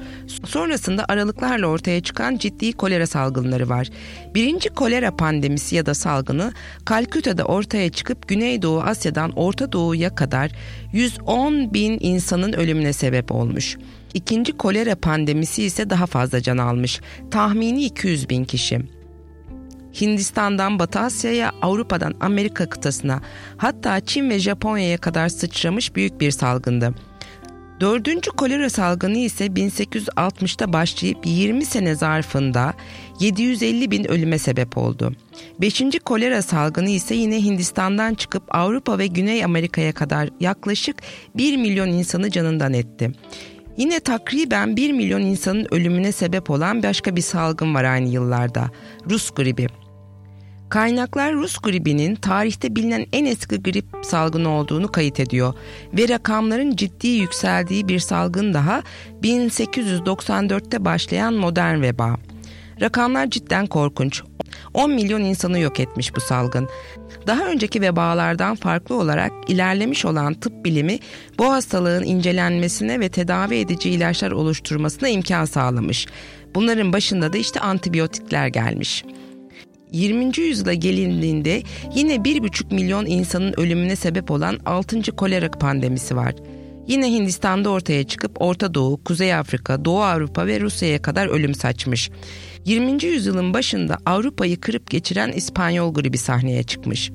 Sonrasında 0.47 1.05
aralıklarla 1.09 1.67
ortaya 1.67 2.03
çıkan 2.03 2.37
ciddi 2.37 2.73
kolera 2.73 3.07
salgınları 3.07 3.69
var. 3.69 3.89
Birinci 4.35 4.69
kolera 4.69 5.17
pandemisi 5.17 5.77
ya 5.77 5.87
da 5.87 5.95
salgını 5.95 6.53
Kalküta'da 6.85 7.45
ortaya 7.45 7.91
çıkıp 7.91 8.29
Güneydoğu 8.29 8.81
Asya'dan 8.81 9.33
Orta 9.33 9.73
Doğu'ya 9.73 10.15
kadar 10.15 10.51
110 10.93 11.75
bin 11.75 11.99
insanın 12.01 12.53
ölümüne 12.53 12.93
sebep 12.93 13.33
olmuş. 13.33 13.77
İkinci 14.15 14.53
kolera 14.53 14.95
pandemisi 14.97 15.63
ise 15.63 15.91
daha 15.91 16.07
fazla 16.07 16.41
can 16.41 16.59
almış. 16.59 17.01
Tahmini 17.31 17.85
200 17.85 18.29
bin 18.29 18.45
kişi. 18.45 18.96
Hindistan'dan 20.01 20.79
Batı 20.79 21.01
Asya'ya, 21.01 21.53
Avrupa'dan 21.63 22.15
Amerika 22.21 22.69
kıtasına, 22.69 23.21
hatta 23.57 24.01
Çin 24.01 24.31
ve 24.31 24.39
Japonya'ya 24.39 24.99
kadar 24.99 25.29
sıçramış 25.29 25.97
büyük 25.97 26.21
bir 26.21 26.31
salgındı. 26.31 26.95
Dördüncü 27.81 28.31
kolera 28.31 28.71
salgını 28.71 29.19
ise 29.19 29.47
1860'ta 29.47 30.73
başlayıp 30.73 31.19
20 31.25 31.65
sene 31.65 31.95
zarfında 31.95 32.75
750 33.21 33.91
bin 33.91 34.05
ölüme 34.05 34.39
sebep 34.39 34.79
oldu. 34.79 35.13
Beşinci 35.61 35.99
kolera 35.99 36.43
salgını 36.43 36.91
ise 36.91 37.15
yine 37.15 37.45
Hindistan'dan 37.45 38.15
çıkıp 38.15 38.43
Avrupa 38.51 38.99
ve 38.99 39.07
Güney 39.07 39.45
Amerika'ya 39.45 39.93
kadar 39.93 40.29
yaklaşık 40.41 40.97
1 41.35 41.57
milyon 41.57 41.89
insanı 41.89 42.31
canından 42.31 42.73
etti. 42.73 43.13
Yine 43.77 44.01
takriben 44.01 44.77
1 44.77 44.93
milyon 44.93 45.21
insanın 45.21 45.67
ölümüne 45.71 46.13
sebep 46.13 46.51
olan 46.51 46.83
başka 46.83 47.17
bir 47.17 47.21
salgın 47.21 47.75
var 47.75 47.85
aynı 47.85 48.09
yıllarda. 48.09 48.71
Rus 49.11 49.31
gribi. 49.31 49.86
Kaynaklar 50.69 51.35
Rus 51.35 51.59
gribinin 51.59 52.15
tarihte 52.15 52.77
bilinen 52.77 53.07
en 53.13 53.25
eski 53.25 53.63
grip 53.63 53.85
salgını 54.03 54.49
olduğunu 54.49 54.93
kayıt 54.93 55.21
ediyor 55.21 55.55
ve 55.93 56.09
rakamların 56.09 56.77
ciddi 56.77 57.09
yükseldiği 57.09 57.89
bir 57.89 57.99
salgın 57.99 58.55
daha 58.55 58.83
1894'te 59.23 60.85
başlayan 60.85 61.35
modern 61.35 61.83
veba. 61.83 62.17
Rakamlar 62.81 63.31
cidden 63.31 63.67
korkunç. 63.67 64.23
10 64.75 64.91
milyon 64.91 65.21
insanı 65.21 65.59
yok 65.59 65.81
etmiş 65.81 66.17
bu 66.17 66.21
salgın. 66.21 66.69
Daha 67.27 67.47
önceki 67.47 67.81
vebalardan 67.81 68.57
farklı 68.57 68.95
olarak 68.95 69.33
ilerlemiş 69.49 70.05
olan 70.05 70.35
tıp 70.35 70.65
bilimi 70.65 70.99
bu 71.39 71.53
hastalığın 71.53 72.05
incelenmesine 72.05 73.01
ve 73.01 73.09
tedavi 73.09 73.57
edici 73.57 73.91
ilaçlar 73.91 74.31
oluşturmasına 74.31 75.09
imkan 75.09 75.45
sağlamış. 75.45 76.07
Bunların 76.55 76.93
başında 76.93 77.33
da 77.33 77.39
işte 77.39 77.61
antibiyotikler 77.61 78.47
gelmiş. 78.47 79.05
20. 79.93 80.41
yüzyıla 80.41 80.75
gelindiğinde 80.75 81.63
yine 81.95 82.15
1,5 82.15 82.75
milyon 82.75 83.07
insanın 83.07 83.55
ölümüne 83.57 83.97
sebep 83.97 84.31
olan 84.31 84.59
6. 84.67 85.03
kolera 85.03 85.51
pandemisi 85.51 86.17
var. 86.17 86.35
Yine 86.87 87.13
Hindistan'da 87.13 87.71
ortaya 87.71 88.05
çıkıp 88.05 88.43
Orta 88.43 88.75
Doğu, 88.75 89.05
Kuzey 89.05 89.35
Afrika, 89.35 89.85
Doğu 89.85 90.03
Avrupa 90.03 90.47
ve 90.47 90.61
Rusya'ya 90.61 91.03
kadar 91.03 91.27
ölüm 91.27 91.55
saçmış. 91.55 92.11
20. 92.65 93.05
yüzyılın 93.05 93.55
başında 93.55 93.99
Avrupa'yı 94.07 94.61
kırıp 94.61 94.91
geçiren 94.91 95.33
İspanyol 95.33 95.95
gribi 95.95 96.19
sahneye 96.19 96.63
çıkmış. 96.63 97.11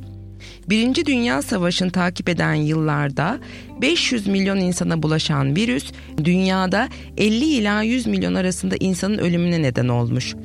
Birinci 0.70 1.06
Dünya 1.06 1.42
Savaşı'nı 1.42 1.92
takip 1.92 2.30
eden 2.30 2.54
yıllarda 2.54 3.40
500 3.82 4.28
milyon 4.28 4.58
insana 4.58 5.04
bulaşan 5.04 5.56
virüs 5.56 5.92
dünyada 6.24 6.90
50 7.18 7.46
ila 7.46 7.82
100 7.82 8.08
milyon 8.08 8.36
arasında 8.36 8.76
insanın 8.80 9.18
ölümüne 9.18 9.62
neden 9.62 9.88
olmuş. 9.88 10.36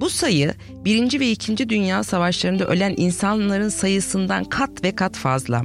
Bu 0.00 0.10
sayı 0.10 0.54
Birinci 0.84 1.20
ve 1.20 1.30
İkinci 1.30 1.68
Dünya 1.68 2.04
Savaşlarında 2.04 2.64
ölen 2.64 2.94
insanların 2.96 3.68
sayısından 3.68 4.44
kat 4.44 4.84
ve 4.84 4.94
kat 4.94 5.16
fazla. 5.16 5.62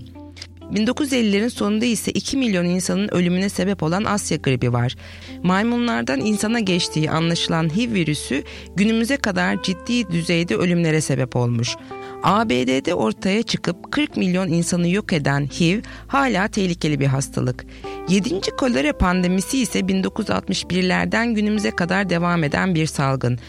1950'lerin 0.73 1.49
sonunda 1.49 1.85
ise 1.85 2.11
2 2.11 2.37
milyon 2.37 2.65
insanın 2.65 3.07
ölümüne 3.07 3.49
sebep 3.49 3.83
olan 3.83 4.03
Asya 4.03 4.37
gribi 4.37 4.73
var. 4.73 4.95
Maymunlardan 5.43 6.19
insana 6.19 6.59
geçtiği 6.59 7.11
anlaşılan 7.11 7.77
HIV 7.77 7.93
virüsü 7.93 8.43
günümüze 8.75 9.17
kadar 9.17 9.63
ciddi 9.63 10.11
düzeyde 10.11 10.55
ölümlere 10.55 11.01
sebep 11.01 11.35
olmuş. 11.35 11.75
ABD'de 12.23 12.93
ortaya 12.93 13.43
çıkıp 13.43 13.91
40 13.91 14.17
milyon 14.17 14.47
insanı 14.47 14.87
yok 14.87 15.13
eden 15.13 15.49
HIV 15.59 15.81
hala 16.07 16.47
tehlikeli 16.47 16.99
bir 16.99 17.07
hastalık. 17.07 17.65
7. 18.09 18.41
kolera 18.41 18.97
pandemisi 18.97 19.59
ise 19.59 19.79
1961'lerden 19.79 21.33
günümüze 21.33 21.71
kadar 21.71 22.09
devam 22.09 22.43
eden 22.43 22.75
bir 22.75 22.85
salgın. 22.85 23.39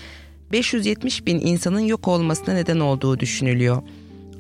570 0.52 1.26
bin 1.26 1.40
insanın 1.40 1.80
yok 1.80 2.08
olmasına 2.08 2.54
neden 2.54 2.80
olduğu 2.80 3.20
düşünülüyor. 3.20 3.82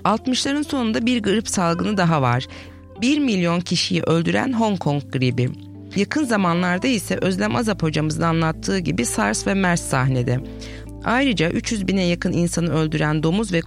60'ların 0.04 0.64
sonunda 0.64 1.06
bir 1.06 1.22
grip 1.22 1.48
salgını 1.48 1.96
daha 1.96 2.22
var. 2.22 2.46
1 3.00 3.18
milyon 3.18 3.60
kişiyi 3.60 4.02
öldüren 4.02 4.52
Hong 4.52 4.78
Kong 4.78 5.02
gribi. 5.12 5.50
Yakın 5.96 6.24
zamanlarda 6.24 6.86
ise 6.86 7.18
Özlem 7.20 7.56
Azap 7.56 7.82
hocamızın 7.82 8.22
anlattığı 8.22 8.78
gibi 8.78 9.04
SARS 9.04 9.46
ve 9.46 9.54
MERS 9.54 9.80
sahnede. 9.80 10.40
Ayrıca 11.04 11.50
300 11.50 11.88
bine 11.88 12.04
yakın 12.04 12.32
insanı 12.32 12.72
öldüren 12.72 13.22
domuz 13.22 13.52
ve 13.52 13.60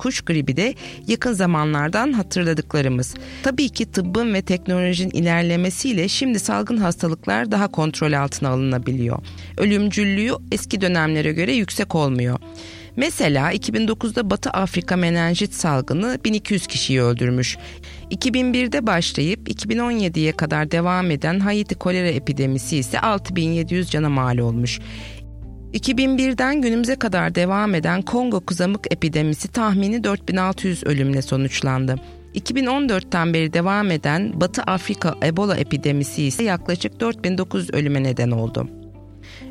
kuş 0.00 0.20
gribi 0.20 0.56
de 0.56 0.74
yakın 1.06 1.32
zamanlardan 1.32 2.12
hatırladıklarımız. 2.12 3.14
Tabii 3.42 3.68
ki 3.68 3.90
tıbbın 3.90 4.34
ve 4.34 4.42
teknolojinin 4.42 5.10
ilerlemesiyle 5.10 6.08
şimdi 6.08 6.38
salgın 6.38 6.76
hastalıklar 6.76 7.50
daha 7.50 7.68
kontrol 7.68 8.12
altına 8.12 8.48
alınabiliyor. 8.48 9.18
Ölümcüllüğü 9.58 10.32
eski 10.52 10.80
dönemlere 10.80 11.32
göre 11.32 11.52
yüksek 11.52 11.94
olmuyor. 11.94 12.38
Mesela 12.96 13.52
2009'da 13.52 14.30
Batı 14.30 14.50
Afrika 14.50 14.96
menenjit 14.96 15.54
salgını 15.54 16.18
1200 16.24 16.66
kişiyi 16.66 17.02
öldürmüş. 17.02 17.56
2001'de 18.10 18.86
başlayıp 18.86 19.48
2017'ye 19.48 20.32
kadar 20.32 20.70
devam 20.70 21.10
eden 21.10 21.40
Haiti 21.40 21.74
kolera 21.74 22.08
epidemisi 22.08 22.76
ise 22.76 23.00
6700 23.00 23.90
cana 23.90 24.08
mal 24.08 24.38
olmuş. 24.38 24.80
2001'den 25.74 26.62
günümüze 26.62 26.96
kadar 26.96 27.34
devam 27.34 27.74
eden 27.74 28.02
Kongo 28.02 28.40
kızamık 28.40 28.92
epidemisi 28.92 29.48
tahmini 29.48 30.04
4600 30.04 30.84
ölümle 30.84 31.22
sonuçlandı. 31.22 31.96
2014'ten 32.34 33.34
beri 33.34 33.52
devam 33.52 33.90
eden 33.90 34.40
Batı 34.40 34.62
Afrika 34.62 35.14
Ebola 35.22 35.56
epidemisi 35.56 36.22
ise 36.22 36.42
yaklaşık 36.42 37.00
4900 37.00 37.74
ölüme 37.74 38.02
neden 38.02 38.30
oldu. 38.30 38.68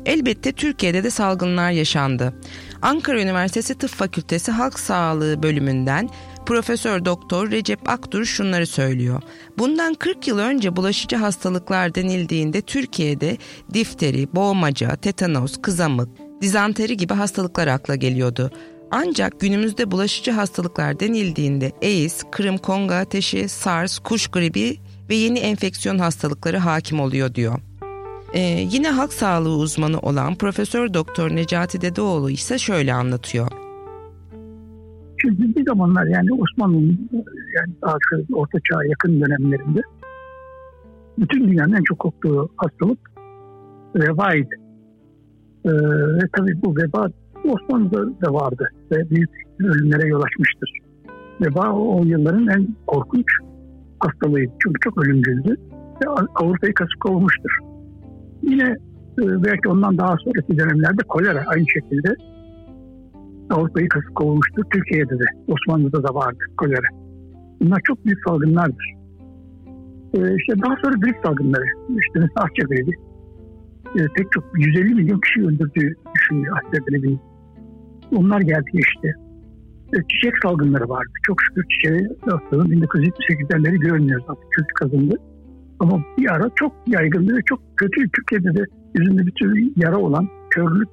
Elbette 0.06 0.52
Türkiye'de 0.52 1.04
de 1.04 1.10
salgınlar 1.10 1.70
yaşandı. 1.70 2.34
Ankara 2.82 3.22
Üniversitesi 3.22 3.74
Tıp 3.74 3.90
Fakültesi 3.90 4.52
Halk 4.52 4.78
Sağlığı 4.78 5.42
bölümünden 5.42 6.08
Profesör 6.50 7.04
Doktor 7.04 7.50
Recep 7.50 7.88
Aktur 7.88 8.24
şunları 8.24 8.66
söylüyor. 8.66 9.22
Bundan 9.58 9.94
40 9.94 10.28
yıl 10.28 10.38
önce 10.38 10.76
bulaşıcı 10.76 11.16
hastalıklar 11.16 11.94
denildiğinde 11.94 12.60
Türkiye'de 12.60 13.36
difteri, 13.74 14.34
boğmaca, 14.34 14.96
tetanos, 14.96 15.56
kızamık, 15.62 16.08
dizanteri 16.40 16.96
gibi 16.96 17.14
hastalıklar 17.14 17.66
akla 17.66 17.96
geliyordu. 17.96 18.50
Ancak 18.90 19.40
günümüzde 19.40 19.90
bulaşıcı 19.90 20.30
hastalıklar 20.30 21.00
denildiğinde 21.00 21.72
AIDS, 21.82 22.22
Kırım 22.30 22.58
Kongo 22.58 22.94
ateşi, 22.94 23.48
SARS, 23.48 23.98
kuş 23.98 24.26
gribi 24.28 24.80
ve 25.08 25.14
yeni 25.14 25.38
enfeksiyon 25.38 25.98
hastalıkları 25.98 26.58
hakim 26.58 27.00
oluyor 27.00 27.34
diyor. 27.34 27.58
Ee, 28.34 28.40
yine 28.70 28.90
halk 28.90 29.12
sağlığı 29.12 29.56
uzmanı 29.56 29.98
olan 29.98 30.34
Profesör 30.34 30.94
Doktor 30.94 31.36
Necati 31.36 31.80
Dedeoğlu 31.80 32.30
ise 32.30 32.58
şöyle 32.58 32.94
anlatıyor. 32.94 33.69
Şimdi 35.20 35.56
bir 35.56 35.66
zamanlar 35.66 36.06
yani 36.06 36.28
Osmanlı'nın 36.32 37.08
yani 37.56 37.74
daha 37.82 37.96
Orta 38.32 38.58
Çağ 38.60 38.84
yakın 38.84 39.20
dönemlerinde 39.20 39.80
bütün 41.18 41.48
dünyanın 41.48 41.72
en 41.72 41.82
çok 41.84 41.98
korktuğu 41.98 42.48
hastalık 42.56 42.98
vebaydı. 43.94 44.54
Ee, 45.64 45.70
ve 46.18 46.20
tabii 46.36 46.62
bu 46.62 46.76
veba 46.76 47.08
Osmanlı'da 47.44 48.20
da 48.26 48.34
vardı 48.34 48.68
ve 48.92 49.10
büyük 49.10 49.30
ölümlere 49.60 50.08
yol 50.08 50.22
açmıştır. 50.22 50.70
Veba 51.40 51.72
o 51.72 52.04
yılların 52.04 52.48
en 52.48 52.68
korkunç 52.86 53.26
hastalığıydı. 54.00 54.52
Çünkü 54.62 54.80
çok 54.80 54.98
ölümcüldü 55.04 55.56
ve 56.04 56.08
Avrupa'yı 56.34 56.74
kasıp 56.74 57.00
kovmuştur. 57.00 57.50
Yine 58.42 58.68
e, 59.18 59.44
belki 59.44 59.68
ondan 59.68 59.98
daha 59.98 60.16
sonraki 60.16 60.58
dönemlerde 60.58 61.02
kolera 61.08 61.44
aynı 61.46 61.64
şekilde 61.68 62.14
Avrupa'yı 63.50 63.88
kasıp 63.88 64.14
kovulmuştur. 64.14 64.64
Türkiye'de 64.72 65.18
de, 65.18 65.24
Osmanlı'da 65.48 66.02
da 66.02 66.14
vardı 66.14 66.44
kolera. 66.56 66.88
Bunlar 67.60 67.80
çok 67.84 68.04
büyük 68.04 68.18
salgınlardır. 68.28 68.94
Ee, 70.14 70.36
işte 70.36 70.52
daha 70.62 70.74
sonra 70.82 70.96
grip 70.96 71.16
salgınları, 71.24 71.64
işte 71.88 72.18
mesela 72.20 72.46
Asya 72.46 72.64
gribi, 72.68 72.92
ee, 73.96 74.06
pek 74.16 74.32
çok 74.32 74.44
150 74.54 74.94
milyon 74.94 75.20
kişi 75.20 75.40
öldürdüğü 75.40 75.94
düşünülüyor 76.14 76.56
Asya 76.56 76.80
gribinin. 76.88 77.20
Onlar 78.12 78.40
geldi 78.40 78.70
işte. 78.72 79.08
Ee, 79.94 79.98
çiçek 80.08 80.34
salgınları 80.42 80.88
vardı. 80.88 81.10
Çok 81.22 81.42
şükür 81.42 81.64
çiçeği 81.68 82.08
hastalığın 82.20 82.70
1978'den 82.70 83.64
beri 83.64 83.78
görmüyoruz 83.78 84.24
artık 84.28 84.52
kötü 84.52 84.74
kazındı. 84.74 85.16
Ama 85.80 86.04
bir 86.18 86.34
ara 86.34 86.50
çok 86.54 86.72
yaygındı 86.86 87.36
ve 87.36 87.40
çok 87.46 87.60
kötü. 87.76 88.08
Türkiye'de 88.08 88.58
de 88.58 88.64
yüzünde 88.98 89.26
bir 89.26 89.32
tür 89.32 89.70
yara 89.76 89.98
olan, 89.98 90.28
körlük 90.50 90.88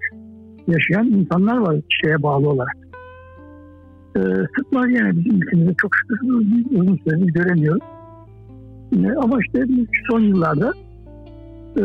yaşayan 0.68 1.08
insanlar 1.08 1.58
var 1.58 1.76
şeye 2.02 2.24
bağlı 2.24 2.50
olarak. 2.50 2.78
Ee, 4.16 4.20
sıtma 4.58 4.88
yine 4.88 5.18
bizim 5.18 5.42
ülkemizde 5.42 5.74
çok 5.82 5.92
şükür 5.96 6.28
uzun 6.72 7.00
süredir 7.04 7.34
göremiyoruz. 7.34 7.84
Yine, 8.92 9.14
ama 9.14 9.38
işte 9.46 9.66
son 10.10 10.20
yıllarda 10.20 10.74
e, 11.78 11.84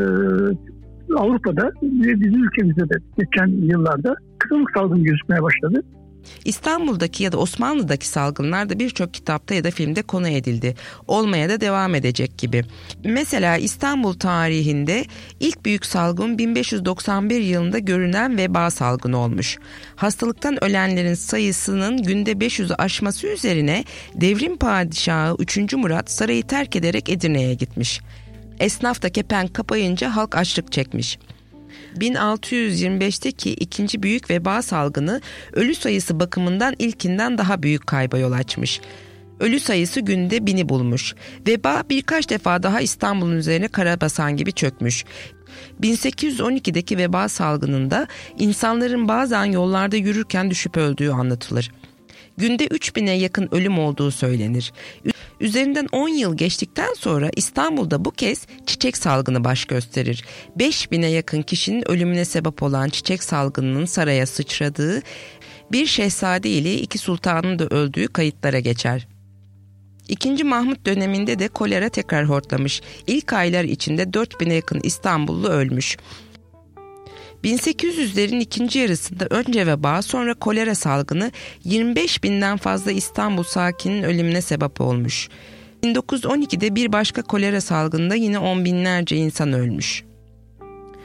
Avrupa'da 1.17 1.71
ve 1.83 2.21
bizim 2.21 2.45
ülkemizde 2.45 2.89
de 2.89 2.95
geçen 3.19 3.47
yıllarda 3.47 4.15
kızamık 4.39 4.71
salgını 4.71 5.05
gözükmeye 5.05 5.43
başladı. 5.43 5.83
İstanbul'daki 6.45 7.23
ya 7.23 7.33
da 7.33 7.39
Osmanlı'daki 7.39 8.09
salgınlar 8.09 8.69
da 8.69 8.79
birçok 8.79 9.15
kitapta 9.15 9.55
ya 9.55 9.65
da 9.65 9.71
filmde 9.71 10.03
konu 10.03 10.29
edildi. 10.29 10.75
Olmaya 11.09 11.49
da 11.49 11.61
devam 11.61 11.95
edecek 11.95 12.39
gibi. 12.39 12.65
Mesela 13.05 13.57
İstanbul 13.57 14.15
tarihinde 14.15 15.05
ilk 15.41 15.65
büyük 15.65 15.87
salgın 15.87 16.39
1591 16.39 17.41
yılında 17.41 17.79
görünen 17.79 18.37
veba 18.37 18.71
salgını 18.71 19.19
olmuş. 19.19 19.59
Hastalıktan 19.97 20.65
ölenlerin 20.65 21.15
sayısının 21.15 22.03
günde 22.03 22.33
500'ü 22.33 22.75
aşması 22.75 23.27
üzerine 23.27 23.85
devrim 24.15 24.57
padişahı 24.57 25.37
3. 25.39 25.73
Murat 25.73 26.11
sarayı 26.11 26.43
terk 26.47 26.77
ederek 26.77 27.09
Edirne'ye 27.09 27.55
gitmiş. 27.55 28.01
Esnaf 28.61 29.03
da 29.03 29.09
kepenk 29.09 29.55
kapayınca 29.55 30.17
halk 30.17 30.37
açlık 30.37 30.73
çekmiş. 30.73 31.19
1625'teki 31.97 33.51
ikinci 33.51 34.03
büyük 34.03 34.31
veba 34.31 34.63
salgını 34.63 35.21
ölü 35.53 35.75
sayısı 35.75 36.21
bakımından 36.21 36.75
ilkinden 36.79 37.39
daha 37.39 37.63
büyük 37.63 37.87
kayba 37.87 38.19
yol 38.19 38.33
açmış. 38.33 38.81
Ölü 39.41 39.61
sayısı 39.61 40.01
günde 40.01 40.47
bini 40.47 40.69
bulmuş. 40.69 41.15
Veba 41.47 41.83
birkaç 41.91 42.31
defa 42.31 42.63
daha 42.63 42.81
İstanbul'un 42.81 43.37
üzerine 43.37 43.69
karabasan 43.69 44.37
gibi 44.37 44.53
çökmüş. 44.53 45.05
1812'deki 45.81 46.99
veba 46.99 47.29
salgınında 47.29 48.07
insanların 48.39 49.09
bazen 49.09 49.45
yollarda 49.45 49.97
yürürken 49.97 50.51
düşüp 50.51 50.77
öldüğü 50.77 51.11
anlatılır. 51.11 51.71
Günde 52.37 52.67
3000'e 52.67 53.13
yakın 53.13 53.49
ölüm 53.53 53.79
olduğu 53.79 54.11
söylenir. 54.11 54.73
Üzerinden 55.41 55.89
10 55.93 56.09
yıl 56.09 56.37
geçtikten 56.37 56.95
sonra 56.95 57.31
İstanbul'da 57.37 58.05
bu 58.05 58.11
kez 58.11 58.47
çiçek 58.67 58.97
salgını 58.97 59.45
baş 59.45 59.65
gösterir. 59.65 60.25
5000'e 60.59 61.09
yakın 61.09 61.43
kişinin 61.43 61.89
ölümüne 61.89 62.25
sebep 62.25 62.63
olan 62.63 62.89
çiçek 62.89 63.25
salgınının 63.25 63.85
saraya 63.85 64.27
sıçradığı, 64.27 65.03
bir 65.73 65.87
şehzade 65.87 66.51
ile 66.51 66.75
iki 66.75 66.99
sultanın 66.99 67.59
da 67.59 67.67
öldüğü 67.67 68.09
kayıtlara 68.09 68.61
geçer. 68.61 69.07
İkinci 70.09 70.45
Mahmut 70.45 70.87
döneminde 70.87 71.39
de 71.39 71.49
kolera 71.49 71.89
tekrar 71.89 72.29
hortlamış. 72.29 72.81
İlk 73.07 73.33
aylar 73.33 73.65
içinde 73.65 74.03
4000'e 74.03 74.55
yakın 74.55 74.81
İstanbullu 74.83 75.49
ölmüş. 75.49 75.97
1800'lerin 77.45 78.41
ikinci 78.41 78.79
yarısında 78.79 79.27
önce 79.31 79.67
veba 79.67 80.03
sonra 80.03 80.35
kolera 80.35 80.75
salgını 80.75 81.33
25 81.65 82.23
binden 82.23 82.57
fazla 82.57 82.93
İstanbul 82.93 83.43
sakinin 83.43 84.03
ölümüne 84.03 84.43
sebep 84.43 84.81
olmuş. 84.81 85.29
1912'de 85.83 86.75
bir 86.75 86.93
başka 86.93 87.23
kolera 87.23 87.61
salgında 87.61 88.15
yine 88.15 88.39
on 88.39 88.65
binlerce 88.65 89.17
insan 89.17 89.53
ölmüş. 89.53 90.05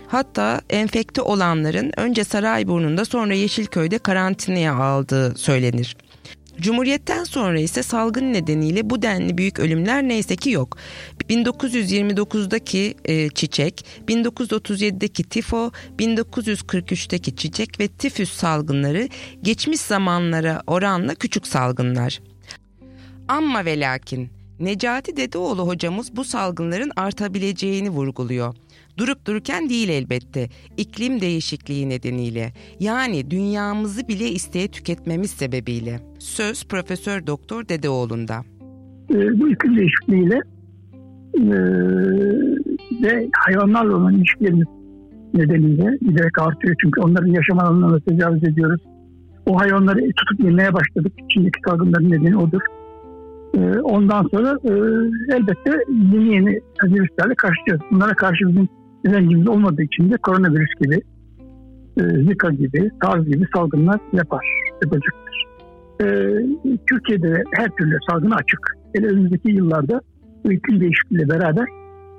Hatta 0.07 0.61
enfekte 0.69 1.21
olanların 1.21 1.91
önce 1.97 2.23
Sarayburnu'nda 2.23 3.05
sonra 3.05 3.33
Yeşilköy'de 3.33 3.97
karantinaya 3.97 4.75
aldığı 4.75 5.37
söylenir. 5.37 5.97
Cumhuriyetten 6.61 7.23
sonra 7.23 7.59
ise 7.59 7.83
salgın 7.83 8.33
nedeniyle 8.33 8.89
bu 8.89 9.01
denli 9.01 9.37
büyük 9.37 9.59
ölümler 9.59 10.03
neyse 10.03 10.35
ki 10.35 10.49
yok. 10.49 10.77
1929'daki 11.29 12.95
e, 13.05 13.29
çiçek, 13.29 13.85
1937'deki 14.07 15.23
tifo, 15.23 15.71
1943'teki 15.99 17.35
çiçek 17.35 17.79
ve 17.79 17.87
tifüs 17.87 18.31
salgınları 18.31 19.07
geçmiş 19.41 19.79
zamanlara 19.79 20.61
oranla 20.67 21.15
küçük 21.15 21.47
salgınlar. 21.47 22.19
Amma 23.27 23.65
ve 23.65 23.79
lakin 23.79 24.29
Necati 24.59 25.17
Dedeoğlu 25.17 25.67
hocamız 25.67 26.15
bu 26.15 26.23
salgınların 26.23 26.91
artabileceğini 26.95 27.89
vurguluyor. 27.89 28.55
Durup 28.97 29.25
dururken 29.25 29.69
değil 29.69 29.89
elbette. 29.89 30.49
İklim 30.77 31.21
değişikliği 31.21 31.89
nedeniyle. 31.89 32.53
Yani 32.79 33.31
dünyamızı 33.31 34.07
bile 34.07 34.29
isteye 34.29 34.67
tüketmemiz 34.67 35.31
sebebiyle. 35.31 35.99
Söz 36.19 36.65
Profesör 36.65 37.27
Doktor 37.27 37.69
Dedeoğlu'nda. 37.69 38.43
E, 39.09 39.39
bu 39.39 39.51
iklim 39.51 39.77
değişikliğiyle 39.77 40.41
e, 41.35 41.57
ve 43.03 43.29
hayvanlarla 43.45 43.95
olan 43.95 44.13
ilişkilerimiz 44.13 44.67
nedeniyle 45.33 45.97
giderek 46.01 46.41
artıyor. 46.41 46.75
Çünkü 46.81 47.01
onların 47.01 47.31
yaşam 47.31 47.59
alanlarına 47.59 47.99
tecavüz 47.99 48.43
ediyoruz. 48.43 48.81
O 49.45 49.59
hayvanları 49.59 49.99
tutup 49.99 50.45
yemeye 50.45 50.73
başladık. 50.73 51.13
İçindeki 51.29 51.59
salgınların 51.67 52.11
nedeni 52.11 52.37
odur. 52.37 52.61
E, 53.57 53.79
ondan 53.79 54.27
sonra 54.31 54.57
e, 54.63 54.71
elbette 55.35 55.71
yeni 55.89 56.33
yeni 56.33 56.59
virüslerle 56.83 57.35
karşılaşıyoruz. 57.35 57.85
Bunlara 57.91 58.13
karşı 58.13 58.47
bizim 58.47 58.67
direncimiz 59.05 59.47
olmadığı 59.47 59.83
için 59.83 60.11
de 60.11 60.17
koronavirüs 60.17 60.69
gibi, 60.81 61.01
e, 61.97 62.01
Zika 62.23 62.49
gibi, 62.49 62.89
SARS 63.03 63.25
gibi 63.25 63.45
salgınlar 63.55 63.99
yapar, 64.13 64.45
yapacaktır. 64.83 65.45
E, 66.01 66.05
Türkiye'de 66.89 67.43
her 67.51 67.69
türlü 67.69 67.97
salgını 68.09 68.35
açık. 68.35 68.59
Hele 68.95 69.07
önümüzdeki 69.07 69.51
yıllarda 69.51 70.01
iklim 70.45 70.79
değişikliğiyle 70.79 71.29
beraber 71.29 71.65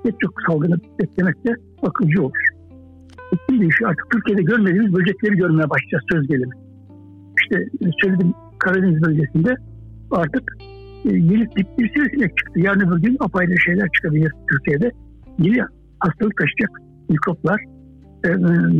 pek 0.04 0.20
çok 0.20 0.34
salgını 0.48 0.76
beklemek 1.00 1.46
de 1.46 1.54
akılcı 1.82 2.22
olur. 2.22 2.48
İklim 3.32 3.60
değişiyor. 3.60 3.90
Artık 3.90 4.10
Türkiye'de 4.10 4.42
görmediğimiz 4.42 4.92
böcekleri 4.92 5.36
görmeye 5.36 5.70
başlayacağız 5.70 6.04
söz 6.12 6.28
gelimi. 6.28 6.54
İşte 7.42 7.64
söyledim 8.02 8.34
Karadeniz 8.58 9.02
bölgesinde 9.02 9.54
artık 10.10 10.56
e, 11.04 11.12
yeni 11.12 11.48
tip 11.48 11.78
bir 11.78 11.92
sivrisinek 11.94 12.36
çıktı. 12.36 12.60
Yarın 12.60 12.80
öbür 12.80 13.02
gün 13.02 13.16
apayrı 13.20 13.60
şeyler 13.60 13.88
çıkabilir 13.94 14.32
Türkiye'de. 14.50 14.90
Yeni 15.38 15.58
hastalık 16.00 16.36
taşıyacak 16.36 16.70
mikroplar, 17.08 17.60
e, 18.24 18.28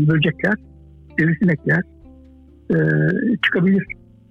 böcekler, 0.08 0.54
sivrisinekler 1.18 1.82
e, 2.70 2.76
çıkabilir. 3.44 3.84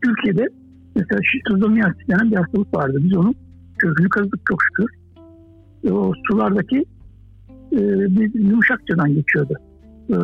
Türkiye'de 0.04 0.48
mesela 0.96 1.20
şistozomiyasis 1.24 2.08
denen 2.10 2.32
bir 2.32 2.36
hastalık 2.36 2.76
vardı. 2.76 2.98
Biz 3.04 3.18
onun 3.18 3.36
kökünü 3.78 4.10
kazıdık 4.10 4.42
çok 4.50 4.60
şükür. 4.64 4.90
E, 5.84 5.92
o 5.92 6.14
sulardaki 6.28 6.86
e, 7.74 7.80
bir 8.16 8.34
yumuşakçadan 8.34 9.14
geçiyordu. 9.14 9.54
E, 10.10 10.16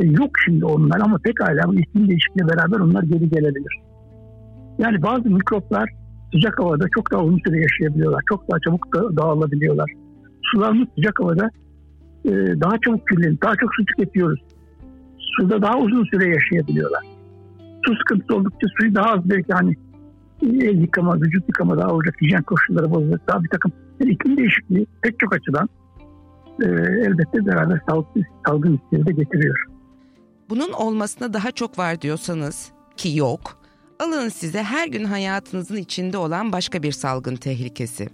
e, 0.00 0.06
yok 0.06 0.30
şimdi 0.44 0.64
onlar 0.64 1.00
ama 1.00 1.18
pekala 1.18 1.72
iklim 1.72 2.08
değişikliğiyle 2.08 2.52
beraber 2.56 2.78
onlar 2.78 3.02
geri 3.02 3.30
gelebilir. 3.30 3.80
Yani 4.78 5.02
bazı 5.02 5.30
mikroplar 5.30 5.90
sıcak 6.34 6.60
havada 6.60 6.84
çok 6.94 7.12
daha 7.12 7.22
uzun 7.24 7.40
süre 7.46 7.60
yaşayabiliyorlar. 7.60 8.22
Çok 8.28 8.50
daha 8.50 8.60
çabuk 8.60 8.94
da 8.94 9.16
dağılabiliyorlar. 9.16 9.90
Sularımız 10.42 10.88
sıcak 10.96 11.20
havada 11.20 11.50
e, 12.24 12.30
daha 12.60 12.74
çabuk 12.84 13.08
kirlenip 13.08 13.42
daha 13.42 13.56
çok 13.56 13.70
su 13.74 13.84
tüketiyoruz. 13.84 14.40
Suda 15.18 15.62
daha 15.62 15.78
uzun 15.78 16.04
süre 16.04 16.28
yaşayabiliyorlar. 16.28 17.02
Su 17.86 17.96
sıkıntısı 17.96 18.36
oldukça 18.36 18.66
suyu 18.78 18.94
daha 18.94 19.10
az 19.10 19.30
belki 19.30 19.52
hani 19.52 19.76
el 20.42 20.80
yıkama, 20.80 21.20
vücut 21.20 21.48
yıkama 21.48 21.78
daha 21.78 21.88
olacak, 21.92 22.14
hijyen 22.22 22.42
koşulları 22.42 22.90
bozulacak. 22.90 23.28
Daha 23.28 23.42
bir 23.42 23.48
takım 23.48 23.72
yani 24.00 24.10
iklim 24.10 24.36
değişikliği 24.36 24.86
pek 25.02 25.18
çok 25.18 25.34
açıdan 25.34 25.68
e, 26.62 26.66
elbette 27.06 27.46
beraber 27.46 27.80
sağlıklı 27.88 28.22
salgın 28.46 28.72
riskleri 28.72 29.06
de 29.06 29.12
getiriyor. 29.22 29.56
Bunun 30.50 30.72
olmasına 30.72 31.32
daha 31.32 31.50
çok 31.50 31.78
var 31.78 32.00
diyorsanız 32.00 32.72
ki 32.96 33.18
yok, 33.18 33.40
alın 34.00 34.28
size 34.28 34.62
her 34.62 34.88
gün 34.88 35.04
hayatınızın 35.04 35.76
içinde 35.76 36.18
olan 36.18 36.52
başka 36.52 36.82
bir 36.82 36.92
salgın 36.92 37.36
tehlikesi. 37.36 38.08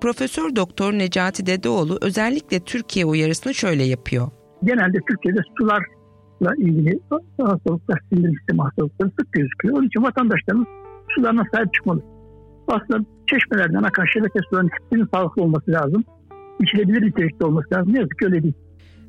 Profesör 0.00 0.56
Doktor 0.56 0.92
Necati 0.92 1.46
Dedeoğlu 1.46 1.98
özellikle 2.00 2.60
Türkiye 2.60 3.06
uyarısını 3.06 3.54
şöyle 3.54 3.82
yapıyor. 3.82 4.28
Genelde 4.64 4.98
Türkiye'de 5.08 5.40
sularla 5.58 6.54
ilgili 6.58 7.00
hastalıklar, 7.40 8.00
sindirim 8.08 8.34
sistemi 8.38 8.62
hastalıkları 8.62 9.10
sık 9.20 9.32
gözüküyor. 9.32 9.78
Onun 9.78 9.86
için 9.86 10.02
vatandaşlarımız 10.02 10.66
sularına 11.14 11.44
sahip 11.54 11.74
çıkmalı. 11.74 12.02
Aslında 12.68 13.04
çeşmelerden 13.26 13.82
akan 13.82 14.04
şebeke 14.04 14.38
sularının 14.50 14.70
hepsinin 14.70 15.08
sağlıklı 15.14 15.42
olması 15.42 15.70
lazım. 15.70 16.04
İçilebilir 16.60 17.06
nitelikte 17.06 17.44
olması 17.44 17.74
lazım. 17.74 17.92
Ne 17.92 17.98
yazık 17.98 18.18
ki 18.18 18.26
öyle 18.26 18.42
değil. 18.42 18.54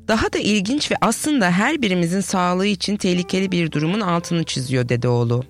Daha 0.08 0.32
da 0.32 0.38
ilginç 0.38 0.92
ve 0.92 0.94
aslında 1.00 1.50
her 1.50 1.82
birimizin 1.82 2.20
sağlığı 2.20 2.66
için 2.66 2.96
tehlikeli 2.96 3.52
bir 3.52 3.72
durumun 3.72 4.00
altını 4.00 4.44
çiziyor 4.44 4.88
Dedeoğlu. 4.88 5.42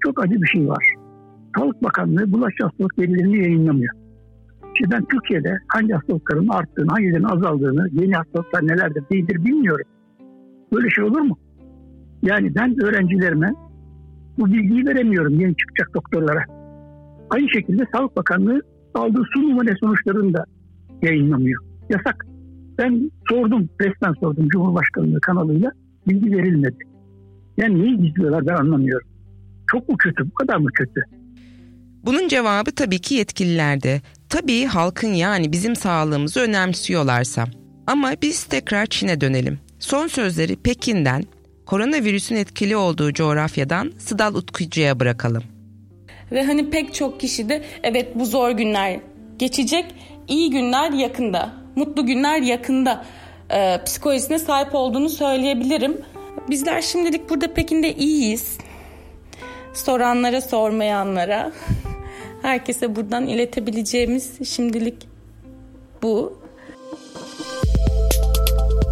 Çok 0.00 0.24
acı 0.24 0.42
bir 0.42 0.46
şey 0.46 0.68
var. 0.68 0.94
Sağlık 1.58 1.82
Bakanlığı 1.82 2.32
bulaşıcı 2.32 2.64
hastalık 2.64 2.98
verilerini 2.98 3.36
yayınlamıyor. 3.36 3.94
Şimdi 4.78 4.90
ben 4.90 5.04
Türkiye'de 5.04 5.58
hangi 5.68 5.92
hastalıkların 5.92 6.48
arttığını, 6.48 6.90
hangilerinin 6.90 7.28
azaldığını, 7.28 7.88
yeni 7.92 8.14
hastalıklar 8.14 8.66
nelerdir 8.66 9.02
değildir 9.12 9.44
bilmiyorum. 9.44 9.86
Böyle 10.72 10.90
şey 10.90 11.04
olur 11.04 11.20
mu? 11.20 11.38
Yani 12.22 12.54
ben 12.54 12.84
öğrencilerime 12.84 13.52
bu 14.40 14.46
bilgiyi 14.46 14.86
veremiyorum 14.86 15.40
yeni 15.40 15.56
çıkacak 15.56 15.94
doktorlara. 15.94 16.44
Aynı 17.30 17.50
şekilde 17.50 17.86
Sağlık 17.92 18.16
Bakanlığı 18.16 18.62
aldığı 18.94 19.22
su 19.34 19.42
numune 19.42 19.74
sonuçlarını 19.80 20.34
da 20.34 20.44
yayınlamıyor. 21.02 21.64
Yasak. 21.90 22.26
Ben 22.78 23.10
sordum, 23.28 23.68
resmen 23.80 24.12
sordum 24.20 24.48
Cumhurbaşkanlığı 24.48 25.20
kanalıyla 25.20 25.70
bilgi 26.08 26.32
verilmedi. 26.32 26.78
Yani 27.56 27.82
neyi 27.82 28.00
gizliyorlar 28.00 28.46
ben 28.46 28.54
anlamıyorum. 28.54 29.08
Çok 29.72 29.88
mu 29.88 29.96
kötü, 29.96 30.26
bu 30.30 30.34
kadar 30.34 30.56
mı 30.56 30.68
kötü? 30.74 31.00
Bunun 32.04 32.28
cevabı 32.28 32.70
tabii 32.70 32.98
ki 32.98 33.14
yetkililerde. 33.14 34.00
Tabii 34.28 34.64
halkın 34.64 35.08
yani 35.08 35.52
bizim 35.52 35.76
sağlığımızı 35.76 36.40
önemsiyorlarsa. 36.40 37.44
Ama 37.86 38.12
biz 38.22 38.44
tekrar 38.44 38.86
Çin'e 38.86 39.20
dönelim. 39.20 39.58
Son 39.78 40.06
sözleri 40.06 40.56
Pekin'den 40.56 41.24
koronavirüsün 41.70 42.36
etkili 42.36 42.76
olduğu 42.76 43.12
coğrafyadan 43.12 43.92
Sıdal 43.98 44.34
Utkucu'ya 44.34 45.00
bırakalım. 45.00 45.42
Ve 46.32 46.42
hani 46.42 46.70
pek 46.70 46.94
çok 46.94 47.20
kişi 47.20 47.48
de 47.48 47.64
evet 47.82 48.08
bu 48.14 48.26
zor 48.26 48.50
günler 48.50 49.00
geçecek, 49.38 49.84
iyi 50.28 50.50
günler 50.50 50.92
yakında, 50.92 51.52
mutlu 51.76 52.06
günler 52.06 52.42
yakında 52.42 53.04
e, 53.50 53.80
psikolojisine 53.84 54.38
sahip 54.38 54.74
olduğunu 54.74 55.08
söyleyebilirim. 55.08 56.00
Bizler 56.48 56.82
şimdilik 56.82 57.30
burada 57.30 57.54
Pekin'de 57.54 57.94
iyiyiz. 57.94 58.58
Soranlara, 59.74 60.40
sormayanlara, 60.40 61.52
herkese 62.42 62.96
buradan 62.96 63.26
iletebileceğimiz 63.26 64.48
şimdilik 64.48 65.08
bu. 66.02 66.39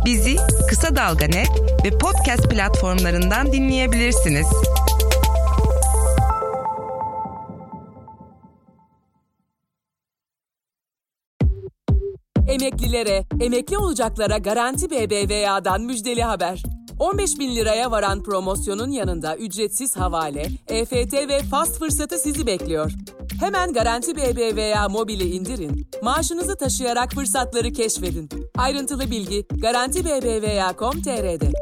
Bizi 0.09 0.37
Kısa 0.69 0.97
Dalga 0.97 1.27
Net 1.27 1.51
ve 1.85 1.99
podcast 1.99 2.51
platformlarından 2.51 3.53
dinleyebilirsiniz. 3.53 4.47
Emeklilere, 12.49 13.25
emekli 13.41 13.79
olacaklara 13.79 14.39
Garanti 14.39 14.91
BBVA'dan 14.91 15.83
müjdeli 15.83 16.23
haber. 16.23 16.63
15 16.99 17.39
bin 17.39 17.57
liraya 17.57 17.91
varan 17.91 18.23
promosyonun 18.23 18.91
yanında 18.91 19.37
ücretsiz 19.37 19.97
havale, 19.97 20.47
EFT 20.69 21.13
ve 21.13 21.43
fast 21.43 21.79
fırsatı 21.79 22.19
sizi 22.19 22.47
bekliyor. 22.47 22.93
Hemen 23.41 23.73
Garanti 23.73 24.17
BBVA 24.17 24.89
mobili 24.89 25.31
indirin, 25.31 25.91
maaşınızı 26.03 26.57
taşıyarak 26.57 27.13
fırsatları 27.13 27.73
keşfedin. 27.73 28.29
Ayrıntılı 28.57 29.11
bilgi 29.11 29.47
Garanti 29.49 30.05
BBVA.com.tr'de. 30.05 31.53